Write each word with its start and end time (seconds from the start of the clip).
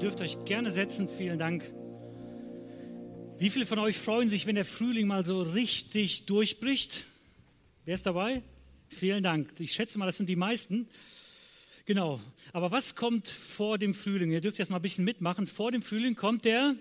dürft 0.00 0.22
euch 0.22 0.44
gerne 0.46 0.70
setzen. 0.70 1.08
Vielen 1.08 1.38
Dank. 1.38 1.62
Wie 3.38 3.50
viele 3.50 3.66
von 3.66 3.78
euch 3.78 3.98
freuen 3.98 4.30
sich, 4.30 4.46
wenn 4.46 4.54
der 4.54 4.64
Frühling 4.64 5.06
mal 5.06 5.24
so 5.24 5.42
richtig 5.42 6.24
durchbricht? 6.24 7.04
Wer 7.84 7.94
ist 7.94 8.06
dabei? 8.06 8.42
Vielen 8.88 9.22
Dank. 9.22 9.52
Ich 9.58 9.72
schätze 9.72 9.98
mal, 9.98 10.06
das 10.06 10.16
sind 10.16 10.28
die 10.28 10.36
meisten. 10.36 10.88
Genau. 11.84 12.18
Aber 12.54 12.70
was 12.70 12.96
kommt 12.96 13.28
vor 13.28 13.76
dem 13.76 13.92
Frühling? 13.92 14.30
Ihr 14.30 14.40
dürft 14.40 14.58
jetzt 14.58 14.70
mal 14.70 14.76
ein 14.76 14.82
bisschen 14.82 15.04
mitmachen. 15.04 15.46
Vor 15.46 15.70
dem 15.70 15.82
Frühling 15.82 16.14
kommt 16.16 16.46
der. 16.46 16.76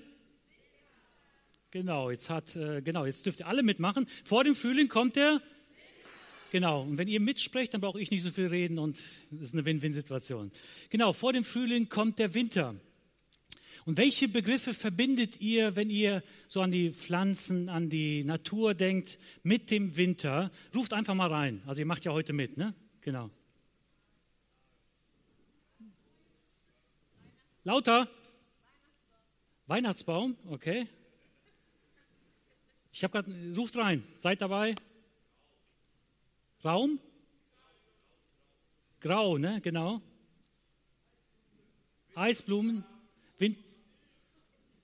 Genau, 1.71 2.11
jetzt 2.11 2.29
hat, 2.29 2.55
äh, 2.55 2.81
genau, 2.81 3.05
jetzt 3.05 3.25
dürft 3.25 3.41
ihr 3.41 3.47
alle 3.47 3.63
mitmachen. 3.63 4.07
Vor 4.23 4.45
dem 4.45 4.55
Frühling 4.55 4.87
kommt 4.87 5.17
der. 5.17 5.41
Genau, 6.51 6.83
und 6.83 6.97
wenn 6.97 7.09
ihr 7.09 7.19
mitsprecht, 7.19 7.73
dann 7.73 7.81
brauche 7.81 7.99
ich 7.99 8.11
nicht 8.11 8.23
so 8.23 8.31
viel 8.31 8.47
reden 8.47 8.79
und 8.79 8.97
es 8.97 9.41
ist 9.41 9.53
eine 9.53 9.65
Win-Win-Situation. 9.65 10.51
Genau, 10.89 11.11
vor 11.11 11.33
dem 11.33 11.43
Frühling 11.43 11.89
kommt 11.89 12.17
der 12.17 12.33
Winter. 12.33 12.75
Und 13.89 13.97
welche 13.97 14.27
Begriffe 14.27 14.75
verbindet 14.75 15.41
ihr, 15.41 15.75
wenn 15.75 15.89
ihr 15.89 16.21
so 16.47 16.61
an 16.61 16.69
die 16.69 16.91
Pflanzen, 16.91 17.69
an 17.69 17.89
die 17.89 18.23
Natur 18.23 18.75
denkt, 18.75 19.17
mit 19.41 19.71
dem 19.71 19.97
Winter? 19.97 20.51
Ruft 20.75 20.93
einfach 20.93 21.15
mal 21.15 21.33
rein. 21.33 21.63
Also 21.65 21.79
ihr 21.79 21.87
macht 21.87 22.05
ja 22.05 22.11
heute 22.11 22.31
mit, 22.31 22.55
ne? 22.55 22.75
Genau. 23.01 23.31
Lauter? 27.63 28.07
Weihnachtsbaum, 29.65 30.37
okay. 30.49 30.87
Ich 32.91 33.03
habe 33.03 33.23
gerade, 33.23 33.55
ruft 33.57 33.75
rein, 33.75 34.03
seid 34.13 34.41
dabei. 34.41 34.75
Raum? 36.63 36.99
Grau, 38.99 39.39
ne? 39.39 39.59
Genau. 39.61 39.99
Eisblumen. 42.13 42.85
Wind. 43.39 43.57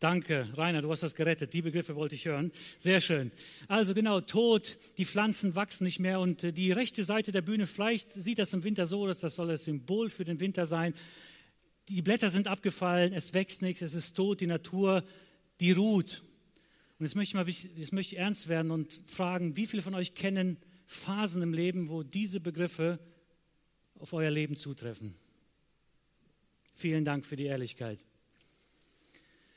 Danke, 0.05 0.47
Rainer, 0.55 0.83
du 0.83 0.91
hast 0.91 1.01
das 1.01 1.15
gerettet. 1.15 1.51
Die 1.53 1.63
Begriffe 1.63 1.95
wollte 1.95 2.13
ich 2.13 2.25
hören. 2.25 2.51
Sehr 2.77 3.01
schön. 3.01 3.31
Also 3.67 3.95
genau, 3.95 4.21
Tod, 4.21 4.77
die 4.99 5.05
Pflanzen 5.05 5.55
wachsen 5.55 5.83
nicht 5.83 5.97
mehr 5.97 6.19
und 6.19 6.43
äh, 6.43 6.53
die 6.53 6.71
rechte 6.71 7.03
Seite 7.03 7.31
der 7.31 7.41
Bühne, 7.41 7.65
vielleicht 7.65 8.11
sieht 8.11 8.37
das 8.37 8.53
im 8.53 8.63
Winter 8.63 8.85
so, 8.85 9.07
dass 9.07 9.21
das 9.21 9.33
soll 9.33 9.47
das 9.47 9.63
Symbol 9.63 10.11
für 10.11 10.23
den 10.23 10.39
Winter 10.39 10.67
sein. 10.67 10.93
Die 11.89 12.03
Blätter 12.03 12.29
sind 12.29 12.47
abgefallen, 12.47 13.13
es 13.13 13.33
wächst 13.33 13.63
nichts, 13.63 13.81
es 13.81 13.95
ist 13.95 14.15
tot, 14.15 14.41
die 14.41 14.45
Natur, 14.45 15.03
die 15.59 15.71
ruht. 15.71 16.21
Und 16.99 17.07
jetzt 17.07 17.15
möchte 17.15 17.29
ich 17.29 17.33
mal 17.33 17.49
jetzt 17.49 17.91
möchte 17.91 18.13
ich 18.13 18.21
ernst 18.21 18.47
werden 18.47 18.69
und 18.69 19.01
fragen, 19.07 19.57
wie 19.57 19.65
viele 19.65 19.81
von 19.81 19.95
euch 19.95 20.13
kennen 20.13 20.57
Phasen 20.85 21.41
im 21.41 21.51
Leben, 21.51 21.89
wo 21.89 22.03
diese 22.03 22.39
Begriffe 22.39 22.99
auf 23.97 24.13
euer 24.13 24.29
Leben 24.29 24.55
zutreffen. 24.55 25.15
Vielen 26.73 27.05
Dank 27.05 27.25
für 27.25 27.37
die 27.37 27.45
Ehrlichkeit. 27.45 27.97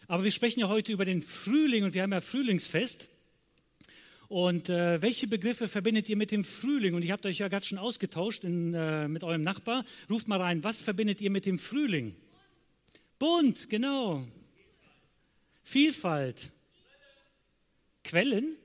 Aber 0.09 0.25
wir 0.25 0.31
sprechen 0.31 0.61
ja 0.61 0.69
heute 0.69 0.91
über 0.91 1.05
den 1.05 1.20
Frühling 1.20 1.84
und 1.84 1.92
wir 1.92 2.03
haben 2.03 2.12
ja 2.12 2.23
Frühlingsfest. 2.23 3.09
Und 4.28 4.70
äh, 4.70 5.03
welche 5.03 5.27
Begriffe 5.27 5.69
verbindet 5.69 6.09
ihr 6.09 6.17
mit 6.17 6.31
dem 6.31 6.45
Frühling? 6.45 6.95
Und 6.95 7.03
ihr 7.03 7.12
habt 7.12 7.27
euch 7.27 7.39
ja 7.39 7.48
gerade 7.48 7.67
schon 7.67 7.77
ausgetauscht 7.77 8.42
in, 8.42 8.73
äh, 8.73 9.06
mit 9.06 9.23
eurem 9.23 9.42
Nachbar. 9.42 9.84
Ruft 10.09 10.27
mal 10.27 10.41
rein, 10.41 10.64
was 10.64 10.81
verbindet 10.81 11.20
ihr 11.20 11.31
mit 11.31 11.45
dem 11.45 11.59
Frühling? 11.59 12.17
Bunt, 13.19 13.69
genau. 13.69 14.27
Vielfalt. 15.62 16.51
Quellen? 18.03 18.56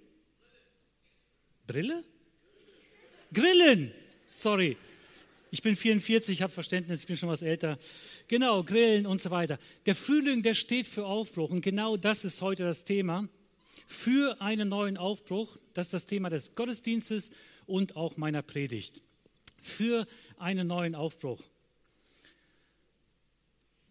Brille? 1.68 2.06
Grillen. 3.34 3.92
Sorry. 4.32 4.78
Ich 5.54 5.62
bin 5.62 5.76
44, 5.76 6.34
ich 6.34 6.42
habe 6.42 6.52
Verständnis, 6.52 7.02
ich 7.02 7.06
bin 7.06 7.16
schon 7.16 7.30
was 7.30 7.44
älter. 7.44 7.78
Genau, 8.28 8.64
Grillen 8.64 9.06
und 9.06 9.22
so 9.22 9.30
weiter. 9.30 9.60
Der 9.86 9.94
Frühling, 9.94 10.42
der 10.42 10.56
steht 10.56 10.88
für 10.88 11.06
Aufbruch 11.06 11.52
und 11.52 11.62
genau 11.62 11.96
das 11.96 12.26
ist 12.26 12.42
heute 12.42 12.64
das 12.64 12.86
Thema. 12.86 13.30
Für 13.86 14.42
einen 14.42 14.70
neuen 14.70 14.98
Aufbruch, 14.98 15.60
das 15.76 15.90
ist 15.90 15.94
das 15.94 16.06
Thema 16.08 16.32
des 16.32 16.56
Gottesdienstes 16.56 17.30
und 17.68 17.96
auch 17.96 18.18
meiner 18.18 18.42
Predigt. 18.42 19.04
Für 19.62 20.08
einen 20.40 20.66
neuen 20.66 20.96
Aufbruch. 20.96 21.44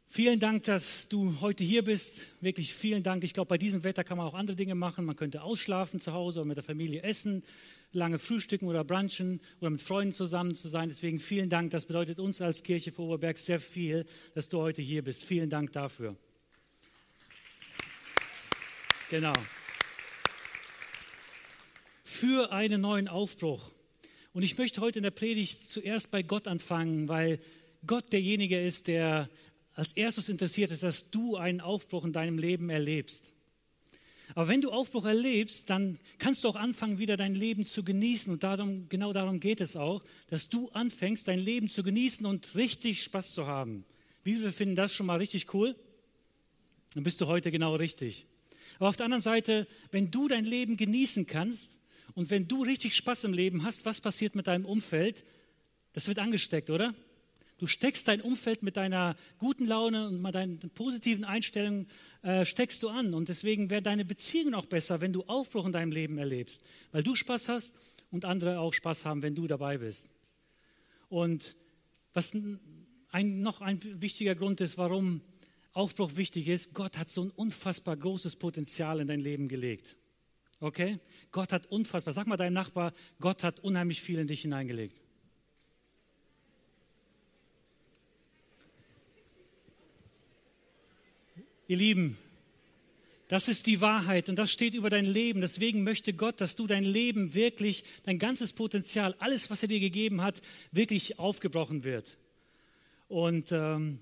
Vielen 0.09 0.41
Dank, 0.41 0.65
dass 0.65 1.07
du 1.07 1.41
heute 1.41 1.63
hier 1.63 1.85
bist. 1.85 2.27
Wirklich 2.41 2.75
vielen 2.75 3.05
Dank. 3.05 3.23
Ich 3.23 3.35
glaube, 3.35 3.51
bei 3.51 3.59
diesem 3.59 3.85
Wetter 3.85 4.03
kann 4.03 4.19
man 4.19 4.27
auch 4.27 4.35
andere 4.35 4.57
Dinge 4.57 4.75
machen. 4.75 5.05
Man 5.05 5.15
könnte 5.15 5.43
ausschlafen 5.43 6.01
zu 6.01 6.13
Hause 6.13 6.41
oder 6.41 6.49
mit 6.49 6.57
der 6.57 6.65
Familie 6.65 7.05
essen 7.05 7.45
lange 7.93 8.19
frühstücken 8.19 8.67
oder 8.67 8.85
brunchen 8.85 9.41
oder 9.61 9.71
mit 9.71 9.83
Freunden 9.83 10.13
zusammen 10.13 10.55
zu 10.55 10.69
sein. 10.69 10.89
Deswegen 10.89 11.19
vielen 11.19 11.49
Dank. 11.49 11.71
Das 11.71 11.87
bedeutet 11.87 12.19
uns 12.19 12.41
als 12.41 12.63
Kirche 12.63 12.93
vor 12.93 13.07
Oberberg 13.07 13.39
sehr 13.39 13.61
viel, 13.61 14.07
dass 14.35 14.49
du 14.49 14.61
heute 14.61 14.83
hier 14.83 15.03
bist. 15.03 15.25
Vielen 15.25 15.51
Dank 15.51 15.73
dafür. 15.73 16.17
Genau. 19.11 19.35
Für 22.05 22.53
einen 22.53 22.81
neuen 22.81 23.09
Aufbruch. 23.09 23.73
Und 24.33 24.43
ich 24.43 24.57
möchte 24.57 24.81
heute 24.81 25.01
in 25.01 25.03
der 25.03 25.11
Predigt 25.11 25.71
zuerst 25.71 26.11
bei 26.11 26.23
Gott 26.23 26.49
anfangen, 26.49 27.09
weil 27.09 27.39
Gott 27.87 28.13
derjenige 28.13 28.59
ist, 28.59 28.87
der 28.87 29.29
als 29.75 29.93
erstes 29.93 30.29
interessiert 30.29 30.71
ist, 30.71 30.83
dass 30.83 31.11
du 31.11 31.37
einen 31.37 31.61
Aufbruch 31.61 32.05
in 32.05 32.13
deinem 32.13 32.39
Leben 32.39 32.71
erlebst. 32.71 33.35
Aber 34.35 34.49
wenn 34.49 34.61
du 34.61 34.71
Aufbruch 34.71 35.05
erlebst, 35.05 35.69
dann 35.69 35.99
kannst 36.19 36.45
du 36.45 36.49
auch 36.49 36.57
anfangen, 36.57 36.99
wieder 36.99 37.17
dein 37.17 37.35
Leben 37.35 37.67
zu 37.67 37.85
genießen. 37.85 38.33
Und 38.33 38.43
darum, 38.43 38.89
genau 38.89 39.13
darum 39.13 39.41
geht 39.41 39.61
es 39.61 39.77
auch, 39.77 40.03
dass 40.29 40.49
du 40.49 40.71
anfängst, 40.71 41.29
dein 41.29 41.39
Leben 41.39 41.69
zu 41.69 41.83
genießen 41.83 42.25
und 42.27 42.55
richtig 42.55 43.03
Spaß 43.03 43.33
zu 43.33 43.47
haben. 43.47 43.85
Wie 44.25 44.35
viele 44.35 44.53
finden 44.53 44.77
das 44.77 44.95
schon 44.95 45.07
mal 45.07 45.19
richtig 45.19 45.53
cool? 45.55 45.77
Dann 46.95 47.03
bist 47.03 47.21
du 47.21 47.27
heute 47.27 47.51
genau 47.51 47.75
richtig. 47.75 48.27
Aber 48.79 48.89
auf 48.89 48.97
der 48.97 49.05
anderen 49.05 49.23
Seite, 49.23 49.67
wenn 49.91 50.11
du 50.11 50.29
dein 50.29 50.45
Leben 50.45 50.77
genießen 50.77 51.27
kannst 51.27 51.79
und 52.15 52.31
wenn 52.31 52.49
du 52.49 52.63
richtig 52.63 52.97
Spaß 52.97 53.25
im 53.25 53.33
Leben 53.33 53.65
hast, 53.65 53.85
was 53.85 54.01
passiert 54.01 54.35
mit 54.35 54.47
deinem 54.47 54.65
Umfeld? 54.65 55.25
Das 55.93 56.09
wird 56.09 56.19
angesteckt, 56.19 56.71
oder? 56.71 56.95
Du 57.63 57.69
steckst 57.69 58.09
dein 58.09 58.21
Umfeld 58.21 58.65
mit 58.65 58.77
deiner 58.77 59.15
guten 59.39 59.67
Laune 59.67 60.09
und 60.09 60.21
mit 60.21 60.35
deinen 60.35 60.59
positiven 60.75 61.25
Einstellungen 61.25 61.87
äh, 62.23 62.45
steckst 62.45 62.83
du 62.83 62.89
an. 62.89 63.15
Und 63.15 63.29
deswegen 63.29 63.71
wäre 63.71 63.81
deine 63.81 64.05
Beziehung 64.05 64.55
auch 64.55 64.67
besser, 64.67 65.01
wenn 65.01 65.13
du 65.13 65.23
Aufbruch 65.29 65.65
in 65.67 65.71
deinem 65.71 65.93
Leben 65.93 66.19
erlebst, 66.19 66.61
weil 66.91 67.05
du 67.05 67.15
Spaß 67.15 67.49
hast 67.49 67.73
und 68.11 68.25
andere 68.25 68.59
auch 68.59 68.75
Spaß 68.75 69.07
haben, 69.07 69.23
wenn 69.23 69.37
du 69.37 69.47
dabei 69.47 69.79
bist. 69.79 70.09
Und 71.09 71.55
was 72.13 72.37
ein, 73.13 73.43
noch 73.43 73.61
ein 73.61 73.79
wichtiger 74.03 74.35
Grund 74.35 74.61
ist, 74.61 74.77
warum 74.77 75.21
Aufbruch 75.73 76.17
wichtig 76.17 76.49
ist, 76.49 76.75
Gott 76.75 76.99
hat 76.99 77.11
so 77.11 77.23
ein 77.23 77.31
unfassbar 77.31 77.97
großes 77.97 78.35
Potenzial 78.35 78.99
in 78.99 79.07
dein 79.07 79.21
Leben 79.21 79.47
gelegt. 79.47 79.97
Okay? 80.59 80.99
Gott 81.31 81.53
hat 81.53 81.67
unfassbar, 81.67 82.13
sag 82.13 82.27
mal 82.27 82.37
deinem 82.37 82.55
Nachbar, 82.55 82.93
Gott 83.21 83.45
hat 83.45 83.61
unheimlich 83.61 84.03
viel 84.03 84.19
in 84.19 84.27
dich 84.27 84.41
hineingelegt. 84.41 85.02
Ihr 91.73 91.79
Lieben, 91.79 92.19
das 93.29 93.49
ist 93.49 93.67
die 93.67 93.81
Wahrheit 93.81 94.29
und 94.29 94.37
das 94.37 94.53
steht 94.53 94.75
über 94.75 94.91
dein 94.91 95.07
Leben. 95.07 95.41
Deswegen 95.41 95.85
möchte 95.85 96.13
Gott, 96.13 96.43
dass 96.43 96.55
du 96.55 96.67
dein 96.67 96.85
Leben 96.85 97.33
wirklich, 97.33 97.85
dein 98.03 98.19
ganzes 98.19 98.53
Potenzial, 98.53 99.15
alles, 99.21 99.51
was 99.51 99.63
er 99.63 99.69
dir 99.69 99.81
gegeben 99.81 100.21
hat, 100.21 100.43
wirklich 100.71 101.19
aufgebrochen 101.19 101.83
wird. 101.83 102.19
Und 103.09 103.53
ähm, 103.53 104.01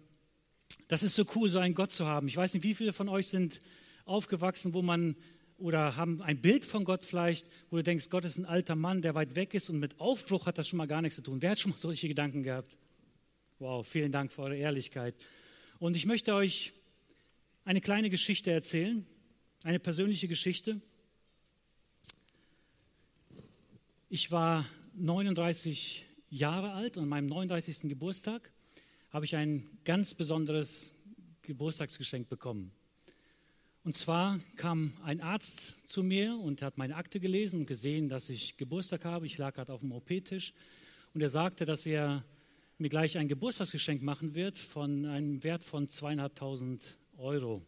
das 0.88 1.04
ist 1.04 1.14
so 1.14 1.24
cool, 1.36 1.48
so 1.48 1.60
einen 1.60 1.74
Gott 1.76 1.92
zu 1.92 2.06
haben. 2.06 2.26
Ich 2.26 2.36
weiß 2.36 2.54
nicht, 2.54 2.64
wie 2.64 2.74
viele 2.74 2.92
von 2.92 3.08
euch 3.08 3.28
sind 3.28 3.60
aufgewachsen, 4.04 4.74
wo 4.74 4.82
man 4.82 5.14
oder 5.56 5.94
haben 5.94 6.22
ein 6.22 6.40
Bild 6.40 6.64
von 6.64 6.82
Gott 6.82 7.04
vielleicht, 7.04 7.46
wo 7.70 7.76
du 7.76 7.84
denkst, 7.84 8.10
Gott 8.10 8.24
ist 8.24 8.36
ein 8.36 8.46
alter 8.46 8.74
Mann, 8.74 9.00
der 9.00 9.14
weit 9.14 9.36
weg 9.36 9.54
ist 9.54 9.70
und 9.70 9.78
mit 9.78 10.00
Aufbruch 10.00 10.46
hat 10.46 10.58
das 10.58 10.66
schon 10.66 10.78
mal 10.78 10.88
gar 10.88 11.02
nichts 11.02 11.14
zu 11.14 11.22
tun. 11.22 11.40
Wer 11.40 11.50
hat 11.50 11.60
schon 11.60 11.70
mal 11.70 11.78
solche 11.78 12.08
Gedanken 12.08 12.42
gehabt? 12.42 12.76
Wow, 13.60 13.86
vielen 13.86 14.10
Dank 14.10 14.32
für 14.32 14.42
eure 14.42 14.56
Ehrlichkeit. 14.56 15.14
Und 15.78 15.94
ich 15.94 16.04
möchte 16.04 16.34
euch 16.34 16.74
eine 17.64 17.80
kleine 17.80 18.10
Geschichte 18.10 18.50
erzählen, 18.50 19.06
eine 19.62 19.78
persönliche 19.78 20.28
Geschichte. 20.28 20.80
Ich 24.08 24.30
war 24.30 24.66
39 24.96 26.06
Jahre 26.30 26.72
alt 26.72 26.96
und 26.96 27.04
an 27.04 27.08
meinem 27.08 27.26
39. 27.26 27.88
Geburtstag 27.88 28.50
habe 29.10 29.24
ich 29.24 29.36
ein 29.36 29.68
ganz 29.84 30.14
besonderes 30.14 30.94
Geburtstagsgeschenk 31.42 32.28
bekommen. 32.28 32.72
Und 33.82 33.96
zwar 33.96 34.40
kam 34.56 34.92
ein 35.04 35.20
Arzt 35.20 35.74
zu 35.88 36.02
mir 36.02 36.36
und 36.36 36.62
hat 36.62 36.76
meine 36.76 36.96
Akte 36.96 37.18
gelesen 37.18 37.60
und 37.60 37.66
gesehen, 37.66 38.08
dass 38.08 38.30
ich 38.30 38.56
Geburtstag 38.56 39.04
habe. 39.04 39.26
Ich 39.26 39.38
lag 39.38 39.54
gerade 39.54 39.72
auf 39.72 39.80
dem 39.80 39.92
OP-Tisch 39.92 40.52
und 41.14 41.20
er 41.22 41.30
sagte, 41.30 41.64
dass 41.64 41.86
er 41.86 42.24
mir 42.78 42.88
gleich 42.88 43.18
ein 43.18 43.28
Geburtstagsgeschenk 43.28 44.02
machen 44.02 44.34
wird 44.34 44.58
von 44.58 45.06
einem 45.06 45.42
Wert 45.42 45.64
von 45.64 45.88
zweieinhalbtausend 45.88 46.96
Euro. 47.20 47.62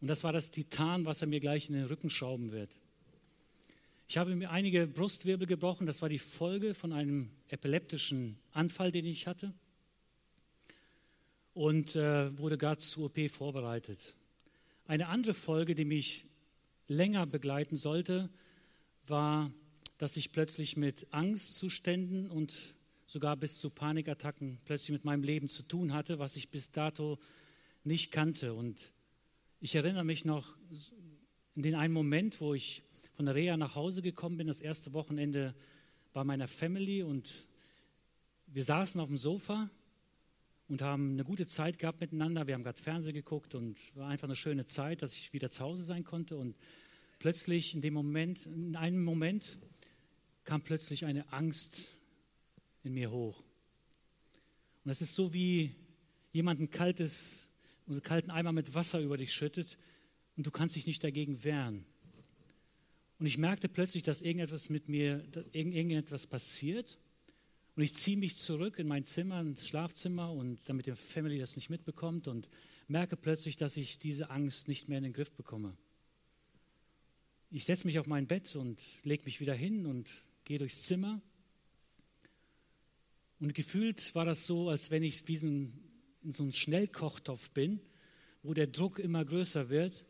Und 0.00 0.08
das 0.08 0.24
war 0.24 0.32
das 0.32 0.50
Titan, 0.50 1.04
was 1.04 1.22
er 1.22 1.28
mir 1.28 1.40
gleich 1.40 1.68
in 1.68 1.74
den 1.74 1.84
Rücken 1.84 2.10
schrauben 2.10 2.50
wird. 2.52 2.70
Ich 4.08 4.18
habe 4.18 4.34
mir 4.34 4.50
einige 4.50 4.86
Brustwirbel 4.86 5.46
gebrochen. 5.46 5.86
Das 5.86 6.02
war 6.02 6.08
die 6.08 6.18
Folge 6.18 6.74
von 6.74 6.92
einem 6.92 7.30
epileptischen 7.48 8.36
Anfall, 8.52 8.92
den 8.92 9.06
ich 9.06 9.26
hatte. 9.26 9.54
und 11.54 11.94
äh, 11.94 12.36
wurde 12.36 12.58
gerade 12.58 12.80
zur 12.80 13.06
OP 13.06 13.30
vorbereitet. 13.30 14.16
Eine 14.86 15.08
andere 15.08 15.34
Folge, 15.34 15.74
die 15.74 15.84
mich 15.84 16.26
länger 16.88 17.26
begleiten 17.26 17.76
sollte, 17.76 18.28
war, 19.06 19.52
dass 19.98 20.16
ich 20.16 20.32
plötzlich 20.32 20.76
mit 20.76 21.06
Angstzuständen 21.12 22.28
und 22.28 22.54
sogar 23.06 23.36
bis 23.36 23.58
zu 23.58 23.70
Panikattacken 23.70 24.58
plötzlich 24.64 24.90
mit 24.90 25.04
meinem 25.04 25.22
Leben 25.22 25.48
zu 25.48 25.62
tun 25.62 25.92
hatte, 25.92 26.18
was 26.18 26.36
ich 26.36 26.50
bis 26.50 26.72
dato 26.72 27.18
nicht 27.84 28.10
kannte. 28.10 28.54
Und 28.54 28.92
ich 29.60 29.74
erinnere 29.74 30.04
mich 30.04 30.24
noch 30.24 30.56
in 31.54 31.62
den 31.62 31.74
einen 31.74 31.94
Moment, 31.94 32.40
wo 32.40 32.54
ich 32.54 32.82
von 33.14 33.26
der 33.26 33.34
Reha 33.34 33.56
nach 33.56 33.76
Hause 33.76 34.02
gekommen 34.02 34.36
bin, 34.36 34.46
das 34.46 34.60
erste 34.60 34.92
Wochenende 34.92 35.54
bei 36.12 36.24
meiner 36.24 36.48
Family 36.48 37.02
und 37.02 37.46
wir 38.46 38.62
saßen 38.62 39.00
auf 39.00 39.08
dem 39.08 39.18
Sofa 39.18 39.70
und 40.68 40.80
haben 40.80 41.12
eine 41.12 41.24
gute 41.24 41.46
Zeit 41.46 41.78
gehabt 41.78 42.00
miteinander. 42.00 42.46
Wir 42.46 42.54
haben 42.54 42.62
gerade 42.62 42.80
Fernsehen 42.80 43.14
geguckt 43.14 43.54
und 43.54 43.78
war 43.96 44.08
einfach 44.08 44.28
eine 44.28 44.36
schöne 44.36 44.66
Zeit, 44.66 45.02
dass 45.02 45.12
ich 45.16 45.32
wieder 45.32 45.50
zu 45.50 45.64
Hause 45.64 45.82
sein 45.82 46.04
konnte. 46.04 46.36
Und 46.36 46.56
plötzlich 47.18 47.74
in 47.74 47.80
dem 47.80 47.94
Moment, 47.94 48.46
in 48.46 48.76
einem 48.76 49.02
Moment 49.02 49.58
kam 50.44 50.62
plötzlich 50.62 51.04
eine 51.04 51.32
Angst 51.32 51.88
in 52.82 52.94
mir 52.94 53.10
hoch. 53.10 53.38
Und 54.84 54.88
das 54.88 55.00
ist 55.00 55.14
so 55.14 55.32
wie 55.32 55.74
jemand 56.32 56.60
ein 56.60 56.70
kaltes, 57.84 57.88
einen 57.88 58.02
kalten 58.02 58.30
Eimer 58.30 58.52
mit 58.52 58.74
Wasser 58.74 59.00
über 59.00 59.16
dich 59.16 59.32
schüttet 59.32 59.78
und 60.36 60.46
du 60.46 60.50
kannst 60.50 60.76
dich 60.76 60.86
nicht 60.86 61.02
dagegen 61.02 61.44
wehren. 61.44 61.84
Und 63.18 63.26
ich 63.26 63.38
merkte 63.38 63.68
plötzlich, 63.68 64.02
dass 64.02 64.20
irgendetwas 64.20 64.68
mit 64.68 64.88
mir, 64.88 65.18
dass 65.30 65.46
irgendetwas 65.52 66.26
passiert. 66.26 66.98
Und 67.76 67.82
ich 67.82 67.94
ziehe 67.94 68.16
mich 68.16 68.36
zurück 68.36 68.78
in 68.78 68.86
mein 68.86 69.04
Zimmer, 69.04 69.40
ins 69.40 69.66
Schlafzimmer 69.66 70.32
und 70.32 70.60
damit 70.68 70.86
die 70.86 70.94
Family 70.94 71.38
das 71.38 71.56
nicht 71.56 71.70
mitbekommt 71.70 72.28
und 72.28 72.48
merke 72.86 73.16
plötzlich, 73.16 73.56
dass 73.56 73.76
ich 73.76 73.98
diese 73.98 74.30
Angst 74.30 74.68
nicht 74.68 74.88
mehr 74.88 74.98
in 74.98 75.04
den 75.04 75.12
Griff 75.12 75.32
bekomme. 75.32 75.76
Ich 77.50 77.64
setze 77.64 77.86
mich 77.86 77.98
auf 77.98 78.06
mein 78.06 78.26
Bett 78.26 78.54
und 78.56 78.80
lege 79.04 79.24
mich 79.24 79.40
wieder 79.40 79.54
hin 79.54 79.86
und 79.86 80.10
gehe 80.44 80.58
durchs 80.58 80.82
Zimmer. 80.82 81.20
Und 83.40 83.54
gefühlt 83.54 84.14
war 84.14 84.24
das 84.24 84.46
so, 84.46 84.68
als 84.68 84.90
wenn 84.90 85.02
ich 85.02 85.26
wie 85.28 85.36
in 86.24 86.32
so 86.32 86.42
einem 86.42 86.52
Schnellkochtopf 86.52 87.50
bin, 87.50 87.80
wo 88.42 88.54
der 88.54 88.66
Druck 88.66 88.98
immer 88.98 89.24
größer 89.24 89.68
wird, 89.68 90.04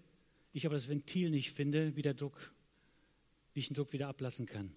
ich 0.52 0.66
aber 0.66 0.76
das 0.76 0.88
Ventil 0.88 1.30
nicht 1.30 1.50
finde, 1.50 1.96
wie 1.96 2.02
der 2.02 2.14
Druck, 2.14 2.52
wie 3.52 3.60
ich 3.60 3.68
den 3.68 3.74
Druck 3.74 3.92
wieder 3.92 4.08
ablassen 4.08 4.46
kann. 4.46 4.74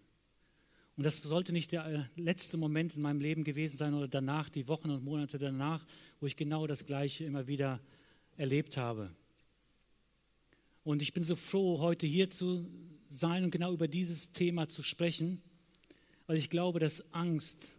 Und 0.95 1.03
das 1.03 1.17
sollte 1.17 1.53
nicht 1.53 1.71
der 1.71 1.85
äh, 1.85 2.03
letzte 2.19 2.57
Moment 2.57 2.95
in 2.95 3.03
meinem 3.03 3.21
Leben 3.21 3.43
gewesen 3.43 3.77
sein 3.77 3.93
oder 3.93 4.07
danach, 4.07 4.49
die 4.49 4.67
Wochen 4.67 4.89
und 4.89 5.03
Monate 5.03 5.37
danach, 5.37 5.85
wo 6.19 6.25
ich 6.25 6.35
genau 6.35 6.65
das 6.65 6.85
Gleiche 6.87 7.23
immer 7.23 7.45
wieder 7.45 7.79
erlebt 8.35 8.77
habe. 8.77 9.11
Und 10.83 11.03
ich 11.03 11.13
bin 11.13 11.23
so 11.23 11.35
froh, 11.35 11.79
heute 11.79 12.07
hier 12.07 12.31
zu 12.31 12.67
sein 13.09 13.43
und 13.43 13.51
genau 13.51 13.73
über 13.73 13.87
dieses 13.87 14.31
Thema 14.31 14.67
zu 14.67 14.81
sprechen, 14.81 15.41
weil 16.25 16.37
ich 16.37 16.49
glaube, 16.49 16.79
dass 16.79 17.13
Angst 17.13 17.76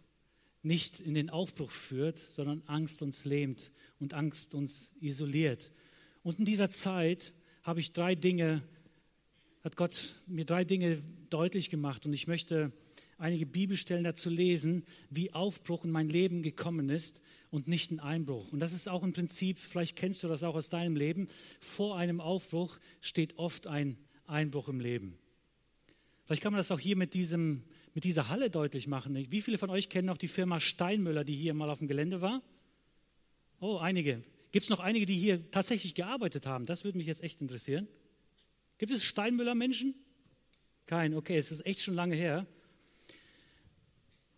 nicht 0.61 0.99
in 0.99 1.13
den 1.13 1.29
Aufbruch 1.29 1.71
führt, 1.71 2.17
sondern 2.17 2.63
Angst 2.67 3.01
uns 3.01 3.25
lähmt 3.25 3.71
und 3.99 4.13
Angst 4.13 4.53
uns 4.53 4.91
isoliert. 4.99 5.71
Und 6.23 6.39
in 6.39 6.45
dieser 6.45 6.69
Zeit 6.69 7.33
habe 7.63 7.79
ich 7.79 7.93
drei 7.93 8.15
Dinge, 8.15 8.61
hat 9.63 9.75
Gott 9.75 10.15
mir 10.27 10.45
drei 10.45 10.63
Dinge 10.63 11.01
deutlich 11.29 11.69
gemacht 11.69 12.05
und 12.05 12.13
ich 12.13 12.27
möchte 12.27 12.71
einige 13.17 13.45
Bibelstellen 13.45 14.03
dazu 14.03 14.29
lesen, 14.29 14.83
wie 15.09 15.33
Aufbruch 15.33 15.83
in 15.85 15.91
mein 15.91 16.09
Leben 16.09 16.41
gekommen 16.41 16.89
ist 16.89 17.19
und 17.51 17.67
nicht 17.67 17.91
ein 17.91 17.99
Einbruch. 17.99 18.51
Und 18.51 18.59
das 18.59 18.73
ist 18.73 18.87
auch 18.87 19.03
im 19.03 19.13
Prinzip, 19.13 19.59
vielleicht 19.59 19.95
kennst 19.95 20.23
du 20.23 20.27
das 20.27 20.43
auch 20.43 20.55
aus 20.55 20.69
deinem 20.69 20.95
Leben, 20.95 21.27
vor 21.59 21.97
einem 21.97 22.21
Aufbruch 22.21 22.77
steht 23.01 23.37
oft 23.37 23.67
ein 23.67 23.97
Einbruch 24.25 24.69
im 24.69 24.79
Leben. 24.79 25.17
Vielleicht 26.25 26.43
kann 26.43 26.53
man 26.53 26.59
das 26.59 26.71
auch 26.71 26.79
hier 26.79 26.95
mit, 26.95 27.13
diesem, 27.13 27.63
mit 27.93 28.03
dieser 28.03 28.29
Halle 28.29 28.49
deutlich 28.49 28.87
machen. 28.87 29.15
Wie 29.29 29.41
viele 29.41 29.57
von 29.57 29.69
euch 29.69 29.89
kennen 29.89 30.07
noch 30.07 30.17
die 30.17 30.27
Firma 30.27 30.59
Steinmüller, 30.59 31.23
die 31.23 31.35
hier 31.35 31.53
mal 31.53 31.69
auf 31.69 31.79
dem 31.79 31.87
Gelände 31.87 32.21
war? 32.21 32.41
Oh, 33.59 33.77
einige. 33.77 34.23
Gibt 34.51 34.63
es 34.63 34.69
noch 34.69 34.79
einige, 34.79 35.05
die 35.05 35.15
hier 35.15 35.51
tatsächlich 35.51 35.95
gearbeitet 35.95 36.45
haben? 36.45 36.65
Das 36.65 36.83
würde 36.83 36.97
mich 36.97 37.07
jetzt 37.07 37.23
echt 37.23 37.41
interessieren. 37.41 37.87
Gibt 38.77 38.91
es 38.91 39.03
Steinmüller-Menschen? 39.03 39.95
Kein, 40.85 41.13
okay, 41.13 41.37
es 41.37 41.51
ist 41.51 41.65
echt 41.65 41.81
schon 41.81 41.93
lange 41.93 42.15
her. 42.15 42.47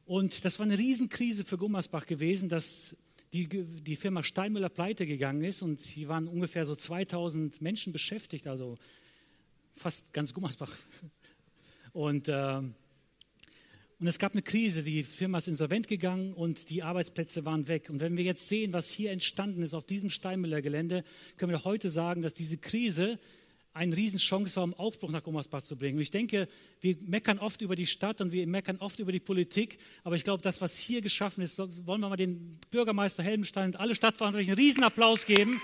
Und 0.06 0.44
das 0.44 0.60
war 0.60 0.66
eine 0.66 0.78
Riesenkrise 0.78 1.46
für 1.46 1.58
Gummersbach 1.58 2.06
gewesen, 2.06 2.50
dass 2.50 2.98
die, 3.32 3.48
die 3.48 3.96
Firma 3.96 4.24
Steinmüller 4.24 4.68
pleite 4.70 5.06
gegangen 5.06 5.44
ist 5.44 5.62
und 5.62 5.80
hier 5.80 6.10
waren 6.10 6.28
ungefähr 6.28 6.66
so 6.66 6.76
2000 6.76 7.62
Menschen 7.62 7.94
beschäftigt, 7.94 8.48
also 8.48 8.78
fast 9.74 10.14
ganz 10.14 10.34
Gummersbach. 10.34 10.76
Und, 11.94 12.28
äh, 12.28 12.62
und 14.02 14.08
es 14.08 14.18
gab 14.18 14.32
eine 14.32 14.42
Krise, 14.42 14.82
die 14.82 15.04
Firma 15.04 15.38
ist 15.38 15.48
insolvent 15.48 15.88
gegangen 15.88 16.34
und 16.34 16.72
die 16.72 16.82
Arbeitsplätze 16.82 17.46
waren 17.46 17.68
weg. 17.68 17.88
Und 17.88 18.00
wenn 18.00 18.18
wir 18.18 18.24
jetzt 18.24 18.50
sehen, 18.50 18.74
was 18.74 18.90
hier 18.90 19.12
entstanden 19.12 19.62
ist 19.62 19.76
auf 19.76 19.86
diesem 19.86 20.10
Steinmüller-Gelände, 20.10 21.04
können 21.38 21.52
wir 21.52 21.64
heute 21.66 21.92
sagen, 21.92 22.24
dass 22.24 22.34
diese 22.34 22.58
Krise 22.58 23.20
eine 23.74 23.96
Riesenchance 23.96 24.56
war, 24.56 24.64
um 24.64 24.74
Aufbruch 24.74 25.12
nach 25.12 25.22
Gummersbach 25.22 25.62
zu 25.62 25.78
bringen. 25.78 25.98
Und 25.98 26.02
ich 26.02 26.10
denke, 26.10 26.48
wir 26.80 26.98
meckern 27.06 27.38
oft 27.38 27.62
über 27.62 27.76
die 27.76 27.86
Stadt 27.86 28.22
und 28.22 28.32
wir 28.32 28.48
meckern 28.48 28.78
oft 28.78 29.00
über 29.00 29.12
die 29.12 29.20
Politik, 29.20 29.78
aber 30.04 30.16
ich 30.16 30.24
glaube, 30.24 30.42
das, 30.42 30.62
was 30.62 30.80
hier 30.80 31.02
geschaffen 31.02 31.44
ist, 31.44 31.60
wollen 31.60 32.02
wir 32.02 32.10
mal 32.10 32.18
den 32.18 32.60
Bürgermeister 32.72 33.22
Helmenstein 33.22 33.68
und 33.68 33.80
alle 33.80 33.94
Stadtverantwortlichen 33.94 34.54
einen 34.54 34.66
Riesenapplaus 34.66 35.28
geben. 35.28 35.62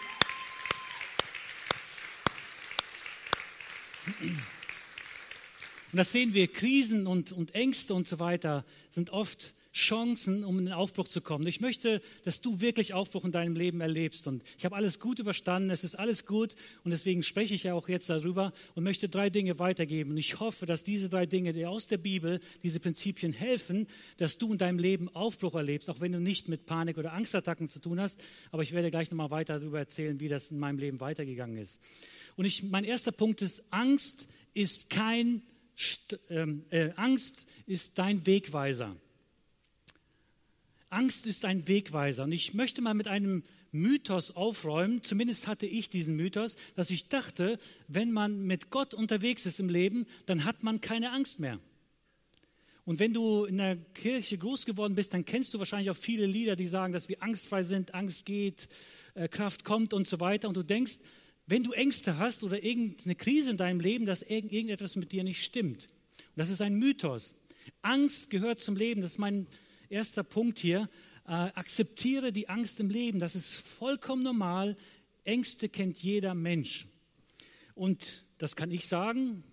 Und 5.97 6.01
das 6.01 6.11
sehen 6.11 6.35
wir, 6.35 6.45
Krisen 6.45 7.07
und, 7.07 7.31
und 7.31 7.55
Ängste 7.55 7.95
und 7.95 8.05
so 8.05 8.19
weiter 8.19 8.65
sind 8.87 9.09
oft 9.09 9.55
Chancen, 9.73 10.43
um 10.43 10.59
in 10.59 10.65
den 10.65 10.73
Aufbruch 10.75 11.07
zu 11.07 11.21
kommen. 11.21 11.47
Ich 11.47 11.59
möchte, 11.59 12.03
dass 12.23 12.39
du 12.39 12.61
wirklich 12.61 12.93
Aufbruch 12.93 13.25
in 13.25 13.31
deinem 13.31 13.55
Leben 13.55 13.81
erlebst. 13.81 14.27
Und 14.27 14.43
ich 14.59 14.65
habe 14.65 14.75
alles 14.75 14.99
gut 14.99 15.17
überstanden, 15.17 15.71
es 15.71 15.83
ist 15.83 15.95
alles 15.95 16.27
gut. 16.27 16.53
Und 16.83 16.91
deswegen 16.91 17.23
spreche 17.23 17.55
ich 17.55 17.63
ja 17.63 17.73
auch 17.73 17.89
jetzt 17.89 18.11
darüber 18.11 18.53
und 18.75 18.83
möchte 18.83 19.09
drei 19.09 19.31
Dinge 19.31 19.57
weitergeben. 19.57 20.11
Und 20.11 20.17
ich 20.17 20.39
hoffe, 20.39 20.67
dass 20.67 20.83
diese 20.83 21.09
drei 21.09 21.25
Dinge 21.25 21.51
dir 21.51 21.71
aus 21.71 21.87
der 21.87 21.97
Bibel, 21.97 22.41
diese 22.61 22.79
Prinzipien 22.79 23.33
helfen, 23.33 23.87
dass 24.17 24.37
du 24.37 24.51
in 24.51 24.59
deinem 24.59 24.77
Leben 24.77 25.09
Aufbruch 25.15 25.55
erlebst, 25.55 25.89
auch 25.89 25.99
wenn 25.99 26.11
du 26.11 26.19
nicht 26.19 26.47
mit 26.47 26.67
Panik 26.67 26.99
oder 26.99 27.13
Angstattacken 27.13 27.69
zu 27.69 27.79
tun 27.79 27.99
hast. 27.99 28.21
Aber 28.51 28.61
ich 28.61 28.71
werde 28.71 28.91
gleich 28.91 29.09
nochmal 29.09 29.31
weiter 29.31 29.57
darüber 29.57 29.79
erzählen, 29.79 30.19
wie 30.19 30.29
das 30.29 30.51
in 30.51 30.59
meinem 30.59 30.77
Leben 30.77 30.99
weitergegangen 30.99 31.57
ist. 31.57 31.81
Und 32.35 32.45
ich, 32.45 32.61
mein 32.61 32.83
erster 32.83 33.11
Punkt 33.11 33.41
ist, 33.41 33.63
Angst 33.71 34.27
ist 34.53 34.91
kein, 34.91 35.41
ähm, 36.29 36.65
äh, 36.69 36.91
Angst 36.95 37.45
ist 37.65 37.97
dein 37.97 38.25
Wegweiser. 38.25 38.95
Angst 40.89 41.25
ist 41.25 41.45
ein 41.45 41.67
Wegweiser. 41.67 42.23
Und 42.23 42.31
ich 42.31 42.53
möchte 42.53 42.81
mal 42.81 42.93
mit 42.93 43.07
einem 43.07 43.43
Mythos 43.71 44.31
aufräumen, 44.31 45.03
zumindest 45.03 45.47
hatte 45.47 45.65
ich 45.65 45.89
diesen 45.89 46.15
Mythos, 46.15 46.55
dass 46.75 46.89
ich 46.89 47.09
dachte, 47.09 47.59
wenn 47.87 48.11
man 48.11 48.45
mit 48.45 48.69
Gott 48.69 48.93
unterwegs 48.93 49.45
ist 49.45 49.59
im 49.59 49.69
Leben, 49.69 50.07
dann 50.25 50.45
hat 50.45 50.63
man 50.63 50.81
keine 50.81 51.11
Angst 51.11 51.39
mehr. 51.39 51.59
Und 52.85 52.99
wenn 52.99 53.13
du 53.13 53.43
in 53.43 53.57
der 53.57 53.75
Kirche 53.75 54.37
groß 54.37 54.65
geworden 54.65 54.95
bist, 54.95 55.13
dann 55.13 55.25
kennst 55.25 55.53
du 55.53 55.59
wahrscheinlich 55.59 55.89
auch 55.89 55.97
viele 55.97 56.25
Lieder, 56.25 56.55
die 56.55 56.67
sagen, 56.67 56.93
dass 56.93 57.09
wir 57.09 57.21
angstfrei 57.21 57.63
sind, 57.63 57.93
Angst 57.93 58.25
geht, 58.25 58.69
äh, 59.13 59.27
Kraft 59.27 59.65
kommt 59.65 59.93
und 59.93 60.07
so 60.07 60.21
weiter. 60.21 60.47
Und 60.47 60.55
du 60.55 60.63
denkst, 60.63 60.99
wenn 61.47 61.63
du 61.63 61.71
Ängste 61.71 62.17
hast 62.17 62.43
oder 62.43 62.61
irgendeine 62.61 63.15
Krise 63.15 63.51
in 63.51 63.57
deinem 63.57 63.79
Leben, 63.79 64.05
dass 64.05 64.21
irgendetwas 64.21 64.95
mit 64.95 65.11
dir 65.13 65.23
nicht 65.23 65.43
stimmt. 65.43 65.87
Und 66.17 66.37
das 66.37 66.49
ist 66.49 66.61
ein 66.61 66.75
Mythos. 66.75 67.35
Angst 67.81 68.29
gehört 68.29 68.59
zum 68.59 68.75
Leben. 68.75 69.01
Das 69.01 69.11
ist 69.11 69.17
mein 69.17 69.47
erster 69.89 70.23
Punkt 70.23 70.59
hier, 70.59 70.89
äh, 71.25 71.31
akzeptiere 71.31 72.31
die 72.31 72.49
Angst 72.49 72.79
im 72.79 72.89
Leben. 72.89 73.19
Das 73.19 73.35
ist 73.35 73.57
vollkommen 73.57 74.23
normal. 74.23 74.77
Ängste 75.23 75.69
kennt 75.69 75.97
jeder 75.97 76.33
Mensch. 76.33 76.85
Und 77.75 78.25
das 78.37 78.55
kann 78.55 78.71
ich 78.71 78.87
sagen, 78.87 79.43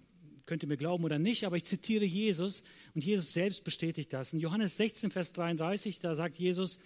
könnt 0.47 0.63
ihr 0.63 0.69
mir 0.69 0.77
glauben 0.77 1.05
oder 1.05 1.19
nicht, 1.19 1.45
aber 1.45 1.57
ich 1.57 1.65
zitiere 1.65 2.05
Jesus 2.05 2.65
und 2.95 3.05
Jesus 3.05 3.33
selbst 3.33 3.65
bestätigt 3.65 4.13
das. 4.13 4.33
In 4.33 4.41
Johannes 4.41 4.77
16, 4.77 5.11
Vers 5.11 5.33
33, 5.33 6.01
da 6.01 6.15
sagt 6.15 6.39
Jesus, 6.39 6.79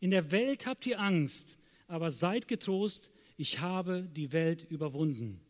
in 0.00 0.10
der 0.10 0.30
Welt 0.32 0.66
habt 0.66 0.86
ihr 0.86 1.00
Angst, 1.00 1.56
aber 1.86 2.10
seid 2.10 2.48
getrost, 2.48 3.11
ich 3.36 3.60
habe 3.60 4.02
die 4.02 4.32
Welt 4.32 4.66
überwunden. 4.70 5.40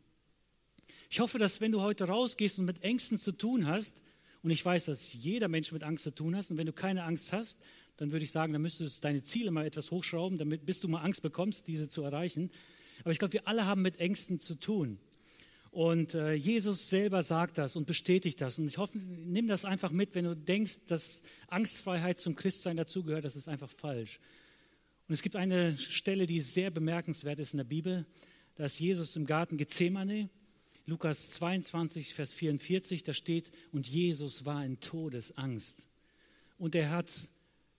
Ich 1.11 1.21
hoffe, 1.21 1.39
dass 1.39 1.61
wenn 1.61 1.73
du 1.73 1.83
heute 1.83 2.05
rausgehst 2.05 2.59
und 2.59 2.65
mit 2.65 2.83
Ängsten 2.83 3.19
zu 3.19 3.33
tun 3.33 3.67
hast, 3.67 4.03
und 4.43 4.51
ich 4.51 4.65
weiß, 4.65 4.87
dass 4.87 5.13
jeder 5.13 5.49
Mensch 5.49 5.73
mit 5.73 5.85
Angst 5.85 6.05
zu 6.05 6.11
tun 6.11 6.37
hat. 6.37 6.51
Und 6.51 6.57
wenn 6.57 6.67
du 6.67 6.73
keine 6.73 7.05
Angst 7.05 7.33
hast, 7.33 7.59
dann 7.97 8.11
würde 8.11 8.25
ich 8.25 8.33
sagen, 8.33 8.53
dann 8.53 8.63
müsstest 8.63 8.97
du 8.97 9.01
deine 9.01 9.23
Ziele 9.23 9.51
mal 9.51 9.65
etwas 9.65 9.91
hochschrauben, 9.91 10.39
damit, 10.39 10.67
bis 10.67 10.81
du 10.81 10.89
mal 10.89 11.03
Angst 11.03 11.23
bekommst, 11.23 11.69
diese 11.69 11.89
zu 11.89 12.03
erreichen. 12.03 12.51
Aber 13.01 13.13
ich 13.13 13.19
glaube, 13.19 13.35
wir 13.35 13.47
alle 13.47 13.67
haben 13.67 13.83
mit 13.83 14.01
Ängsten 14.01 14.41
zu 14.41 14.57
tun. 14.57 14.99
Und 15.71 16.15
äh, 16.15 16.35
Jesus 16.35 16.91
selber 16.91 17.23
sagt 17.23 17.57
das 17.57 17.77
und 17.77 17.87
bestätigt 17.87 18.41
das. 18.41 18.59
Und 18.59 18.67
ich 18.67 18.79
hoffe, 18.79 18.99
nimm 18.99 19.47
das 19.47 19.65
einfach 19.65 19.91
mit, 19.91 20.15
wenn 20.15 20.25
du 20.25 20.37
denkst, 20.37 20.87
dass 20.87 21.23
Angstfreiheit 21.49 22.19
zum 22.19 22.35
Christsein 22.35 22.77
dazugehört, 22.77 23.25
das 23.25 23.37
ist 23.37 23.49
einfach 23.49 23.71
falsch. 23.71 24.19
Und 25.09 25.15
es 25.15 25.23
gibt 25.23 25.37
eine 25.37 25.77
Stelle, 25.77 26.27
die 26.27 26.41
sehr 26.41 26.71
bemerkenswert 26.71 27.39
ist 27.39 27.53
in 27.53 27.59
der 27.59 27.65
Bibel. 27.65 28.07
Da 28.55 28.65
ist 28.65 28.79
Jesus 28.79 29.17
im 29.17 29.27
Garten 29.27 29.57
Gethsemane. 29.57 30.31
Lukas 30.87 31.31
22, 31.31 32.15
Vers 32.15 32.35
44, 32.35 33.05
da 33.05 33.15
steht, 33.15 33.53
und 33.71 33.87
Jesus 33.87 34.45
war 34.45 34.65
in 34.65 34.81
Todesangst. 34.81 35.87
Und 36.59 36.75
er 36.75 36.91
hat 36.91 37.11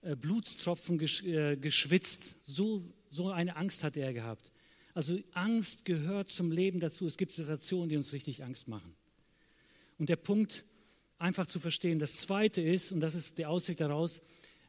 äh, 0.02 0.16
Blutstropfen 0.16 1.00
äh, 1.00 1.56
geschwitzt. 1.56 2.36
So, 2.42 2.84
so 3.10 3.30
eine 3.30 3.56
Angst 3.56 3.84
hatte 3.84 4.00
er 4.00 4.12
gehabt. 4.12 4.52
Also 4.94 5.18
Angst 5.32 5.84
gehört 5.84 6.30
zum 6.30 6.50
Leben 6.50 6.80
dazu. 6.80 7.06
Es 7.06 7.16
gibt 7.16 7.32
Situationen, 7.32 7.88
die 7.88 7.96
uns 7.96 8.12
richtig 8.12 8.44
Angst 8.44 8.68
machen. 8.68 8.94
Und 9.98 10.08
der 10.08 10.16
Punkt, 10.16 10.64
einfach 11.18 11.46
zu 11.46 11.58
verstehen. 11.58 11.98
Das 11.98 12.16
Zweite 12.16 12.60
ist, 12.60 12.92
und 12.92 13.00
das 13.00 13.14
ist 13.14 13.38
der 13.38 13.50
Ausweg 13.50 13.78
daraus, 13.78 14.20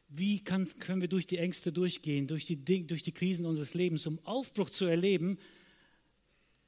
wie 0.08 0.42
kann, 0.42 0.68
können 0.78 1.00
wir 1.00 1.08
durch 1.08 1.26
die 1.26 1.38
Ängste 1.38 1.72
durchgehen, 1.72 2.26
durch 2.26 2.46
die, 2.46 2.86
durch 2.86 3.02
die 3.02 3.12
Krisen 3.12 3.46
unseres 3.46 3.74
Lebens, 3.74 4.06
um 4.06 4.18
Aufbruch 4.24 4.70
zu 4.70 4.84
erleben, 4.84 5.38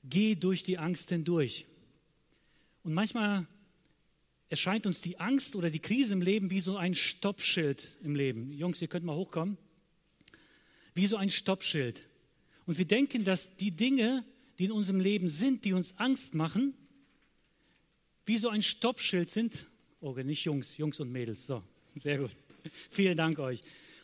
geh 0.04 0.34
durch 0.34 0.62
die 0.62 0.78
Angst 0.78 1.10
hindurch. 1.10 1.66
Und 2.82 2.94
manchmal 2.94 3.46
erscheint 4.48 4.86
uns 4.86 5.00
die 5.00 5.20
Angst 5.20 5.56
oder 5.56 5.70
die 5.70 5.78
Krise 5.78 6.14
im 6.14 6.22
Leben 6.22 6.50
wie 6.50 6.60
so 6.60 6.76
ein 6.76 6.94
Stoppschild 6.94 7.88
im 8.02 8.14
Leben. 8.14 8.52
Jungs, 8.52 8.80
ihr 8.80 8.88
könnt 8.88 9.04
mal 9.04 9.16
hochkommen. 9.16 9.58
Wie 10.94 11.06
so 11.06 11.16
ein 11.16 11.30
Stoppschild. 11.30 12.00
Und 12.66 12.78
wir 12.78 12.86
denken, 12.86 13.24
dass 13.24 13.56
die 13.56 13.70
Dinge, 13.70 14.24
die 14.58 14.64
in 14.64 14.72
unserem 14.72 15.00
Leben 15.00 15.28
sind, 15.28 15.64
die 15.64 15.72
uns 15.72 15.98
Angst 15.98 16.34
machen, 16.34 16.74
wie 18.26 18.36
so 18.36 18.48
ein 18.48 18.62
Stoppschild 18.62 19.30
sind. 19.30 19.66
Okay, 20.00 20.24
nicht 20.24 20.44
Jungs, 20.44 20.76
Jungs 20.76 20.98
und 21.00 21.10
Mädels. 21.10 21.46
So, 21.46 21.62
sehr 22.00 22.18
gut. 22.18 22.34
Vielen 22.90 23.16
Dank 23.16 23.38
euch. 23.38 23.60